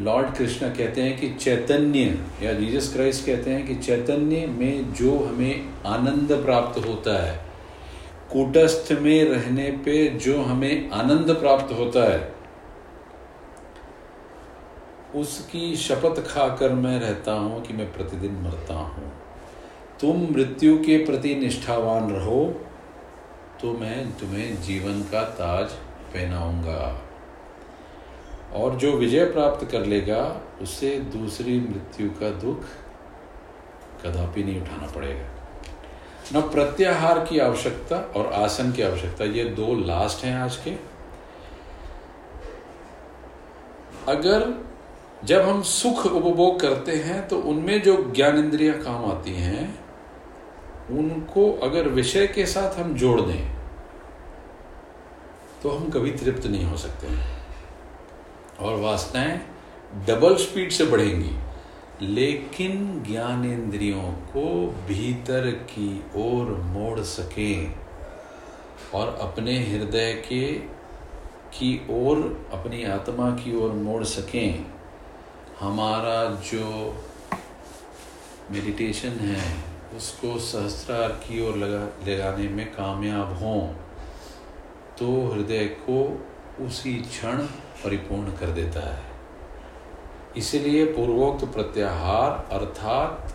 लॉर्ड 0.00 0.34
कृष्ण 0.36 0.68
कहते 0.68 1.02
हैं 1.02 1.18
कि 1.18 1.28
चैतन्य, 1.34 2.18
या 2.42 2.52
जीसस 2.52 2.92
क्राइस्ट 2.92 3.26
कहते 3.26 3.50
हैं 3.50 3.66
कि 3.66 3.74
चैतन्य 3.76 4.46
में 4.48 4.92
जो 4.94 5.16
हमें 5.18 5.68
आनंद 5.86 6.32
प्राप्त 6.44 6.78
होता 6.86 7.22
है, 7.22 7.38
कूटस्थ 8.32 8.92
में 8.92 9.24
रहने 9.24 9.70
पे 9.84 10.06
जो 10.18 10.40
हमें 10.42 10.90
आनंद 10.92 11.30
प्राप्त 11.36 11.72
होता 11.72 12.04
है, 12.12 12.32
उसकी 15.14 15.76
शपथ 15.76 16.22
खाकर 16.26 16.72
मैं 16.74 16.98
रहता 17.00 17.32
हूँ 17.32 17.62
कि 17.62 17.74
मैं 17.74 17.92
प्रतिदिन 17.92 18.40
मरता 18.42 18.74
हूँ। 18.74 19.12
तुम 20.00 20.26
मृत्यु 20.32 20.76
के 20.78 20.98
प्रति 21.06 21.34
निष्ठावान 21.34 22.10
रहो 22.10 22.44
तो 23.60 23.72
मैं 23.72 24.10
तुम्हें 24.18 24.60
जीवन 24.62 25.00
का 25.12 25.22
ताज 25.38 25.72
पहनाऊँगा। 26.12 27.09
और 28.54 28.76
जो 28.76 28.92
विजय 28.92 29.24
प्राप्त 29.24 29.64
कर 29.70 29.84
लेगा, 29.86 30.22
उसे 30.62 30.90
दूसरी 31.12 31.58
मृत्यु 31.60 32.10
का 32.10 32.30
दुख 32.40 32.64
कदापि 34.04 34.42
नहीं 34.44 34.60
उठाना 34.60 34.86
पड़ेगा। 34.86 35.28
न 36.34 36.40
प्रत्याहार 36.50 37.18
की 37.24 37.38
आवश्यकता 37.38 37.96
और 38.16 38.32
आसन 38.34 38.72
की 38.72 38.82
आवश्यकता, 38.82 39.24
ये 39.24 39.44
दो 39.44 39.74
लास्ट 39.76 40.24
हैं 40.24 40.34
आज 40.36 40.56
के। 40.56 40.76
अगर 44.08 44.52
जब 45.24 45.40
हम 45.40 45.62
सुख 45.62 46.04
उपभोग 46.06 46.60
करते 46.60 46.92
हैं 46.96 47.26
तो 47.28 47.38
उनमें 47.42 47.80
जो 47.82 47.96
ज्ञान 48.12 48.38
इंद्रियाँ 48.38 48.76
काम 48.78 49.04
आती 49.04 49.34
हैं, 49.34 49.64
उनको 50.90 51.50
अगर 51.62 51.88
विषय 51.88 52.26
के 52.26 52.46
साथ 52.46 52.78
हम 52.78 52.94
जोड़ 52.94 53.20
दें 53.20 53.50
तो 55.62 55.70
हम 55.70 55.90
कभी 55.90 56.10
तृप्त 56.12 56.46
नहीं 56.46 56.64
हो 56.64 56.76
सकते 56.76 57.06
और 58.60 58.80
वासनाएँ 58.80 59.40
डबल 60.06 60.36
स्पीड 60.36 60.70
से 60.70 60.84
बढ़ेंगी। 60.84 61.36
लेकिन 62.02 63.02
ज्ञान 63.02 63.44
इंद्रियों 63.44 64.02
को 64.02 64.44
भीतर 64.88 65.50
की 65.50 66.04
ओर 66.16 66.46
मोड़ 66.46 67.00
सकें 67.00 67.74
और 68.94 69.14
अपने 69.14 69.58
हृदय 69.66 70.12
के, 70.12 70.52
की 71.52 71.86
ओर, 71.90 72.16
अपनी 72.52 72.84
आत्मा 72.84 73.30
की 73.30 73.56
ओर 73.56 73.72
मोड़ 73.72 74.04
सकें। 74.04 74.64
हमारा 75.60 76.24
जो 76.24 76.96
मेडिटेशन 78.50 79.08
है, 79.08 79.64
उसको 79.96 80.38
सहस्त्रार 80.38 81.08
की 81.08 81.48
ओर 81.48 81.56
लगा, 81.56 82.10
लगाने 82.10 82.48
में 82.48 82.66
कामयाब 82.72 83.38
हों 83.38 83.68
तो 84.98 85.28
हृदय 85.28 85.64
को 85.64 86.26
उसी 86.64 86.94
क्षण 86.94 87.38
परिपूर्ण 87.84 88.32
कर 88.32 88.50
देता 88.52 88.80
है। 88.88 89.08
इसलिए 90.36 90.84
पूर्वोक्त 90.86 91.44
प्रत्याहार 91.44 92.30
अर्थात 92.52 93.34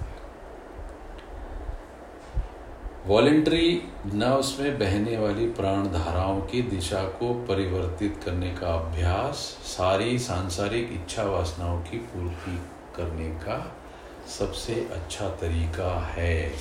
वॉलेंट्री 3.07 3.81
नर्व्स 4.05 4.59
में 4.59 4.77
बहने 4.79 5.17
वाली 5.17 5.45
प्राण 5.51 5.87
धाराओं 5.87 6.39
की 6.41 6.61
दिशा 6.61 7.03
को 7.17 7.33
परिवर्तित 7.47 8.19
करने 8.25 8.49
का 8.51 8.73
अभ्यास, 8.75 9.35
सारी 9.67 10.17
सांसारिक 10.19 10.93
इच्छा 10.93 11.23
वासनाओं 11.23 11.79
की 11.81 11.97
पूर्ति 12.07 12.57
करने 12.95 13.29
का 13.43 13.59
सबसे 14.29 14.73
अच्छा 14.91 15.29
तरीका 15.41 15.91
है। 16.07 16.51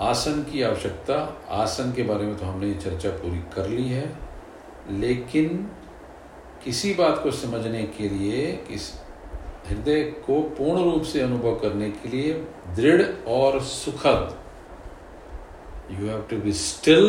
आसन 0.00 0.42
की 0.42 0.62
आवश्यकता, 0.62 1.16
आसन 1.54 1.92
के 1.92 2.02
बारे 2.02 2.26
में 2.26 2.36
तो 2.36 2.46
हमने 2.46 2.74
चर्चा 2.74 3.10
पूरी 3.16 3.38
कर 3.54 3.68
ली 3.68 3.88
है। 3.88 4.08
लेकिन 4.90 5.68
किसी 6.64 6.92
बात 6.94 7.22
को 7.22 7.30
समझने 7.32 7.82
के 7.98 8.08
लिए, 8.08 8.52
किस 8.68 8.92
हृदय 9.68 10.02
को 10.26 10.40
पूर्ण 10.56 10.82
रूप 10.84 11.02
से 11.02 11.20
अनुभव 11.20 11.54
करने 11.60 11.90
के 11.90 12.08
लिए 12.08 12.32
दृढ़ 12.76 13.02
और 13.28 13.60
सुखद 13.62 14.36
you 15.90 16.06
have 16.08 16.22
to 16.30 16.36
be 16.36 16.52
still 16.54 17.06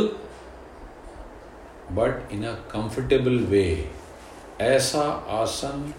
but 1.92 2.32
in 2.34 2.44
a 2.46 2.54
comfortable 2.72 3.38
way 3.46 3.66
ऐसा 4.62 5.04
आसन 5.40 5.94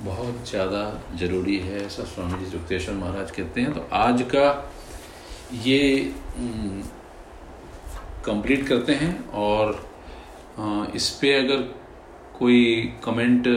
बहुत 0.00 0.48
ज़्यादा 0.48 0.82
ज़रूरी 1.16 1.56
है, 1.58 1.84
ऐसा 1.86 2.04
स्वामी 2.04 2.38
जी 2.38 2.50
सुक्तेश्वर 2.50 2.94
महाराज 2.94 3.30
कहते 3.30 3.60
हैं। 3.60 3.72
तो 3.74 3.86
आज 3.92 4.22
का 4.34 4.72
ये 5.64 6.12
कंप्लीट 8.26 8.66
करते 8.68 8.92
हैं 8.94 9.28
और 9.30 9.74
इस 10.58 11.08
पर 11.22 11.38
अगर 11.38 11.62
कोई 12.38 12.60
कमेंट 13.04 13.48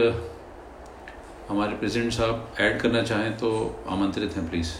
हमारे 1.48 1.76
प्रेसिडेंट 1.76 2.12
साहब 2.12 2.54
ऐड 2.60 2.80
करना 2.80 3.02
चाहें 3.02 3.36
तो 3.38 3.50
आमंत्रित 3.88 4.36
हैं 4.36 4.48
प्लीज़ 4.50 4.72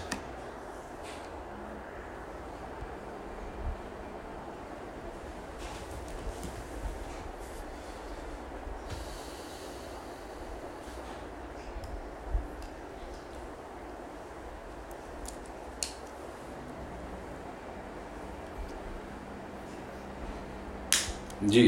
जी 21.44 21.62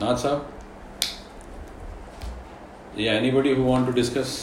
नाथ 0.00 0.16
साहब 0.16 0.50
या 2.98 3.12
anybody 3.12 3.54
who 3.54 3.62
want 3.64 3.86
to 3.86 3.92
discuss 3.92 4.36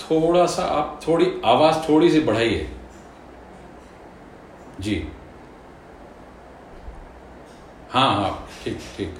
थोड़ा 0.00 0.46
सा 0.46 0.64
आप 0.72 1.00
थोड़ी, 1.06 1.26
आवाज़ 1.44 1.76
थोड़ी 1.88 2.10
सी 2.10 2.20
बढ़ाइए। 2.20 2.68
जी। 4.80 4.96
हाँ 7.90 8.10
हाँ 8.14 8.48
ठीक 8.64 8.78
ठीक। 8.96 9.14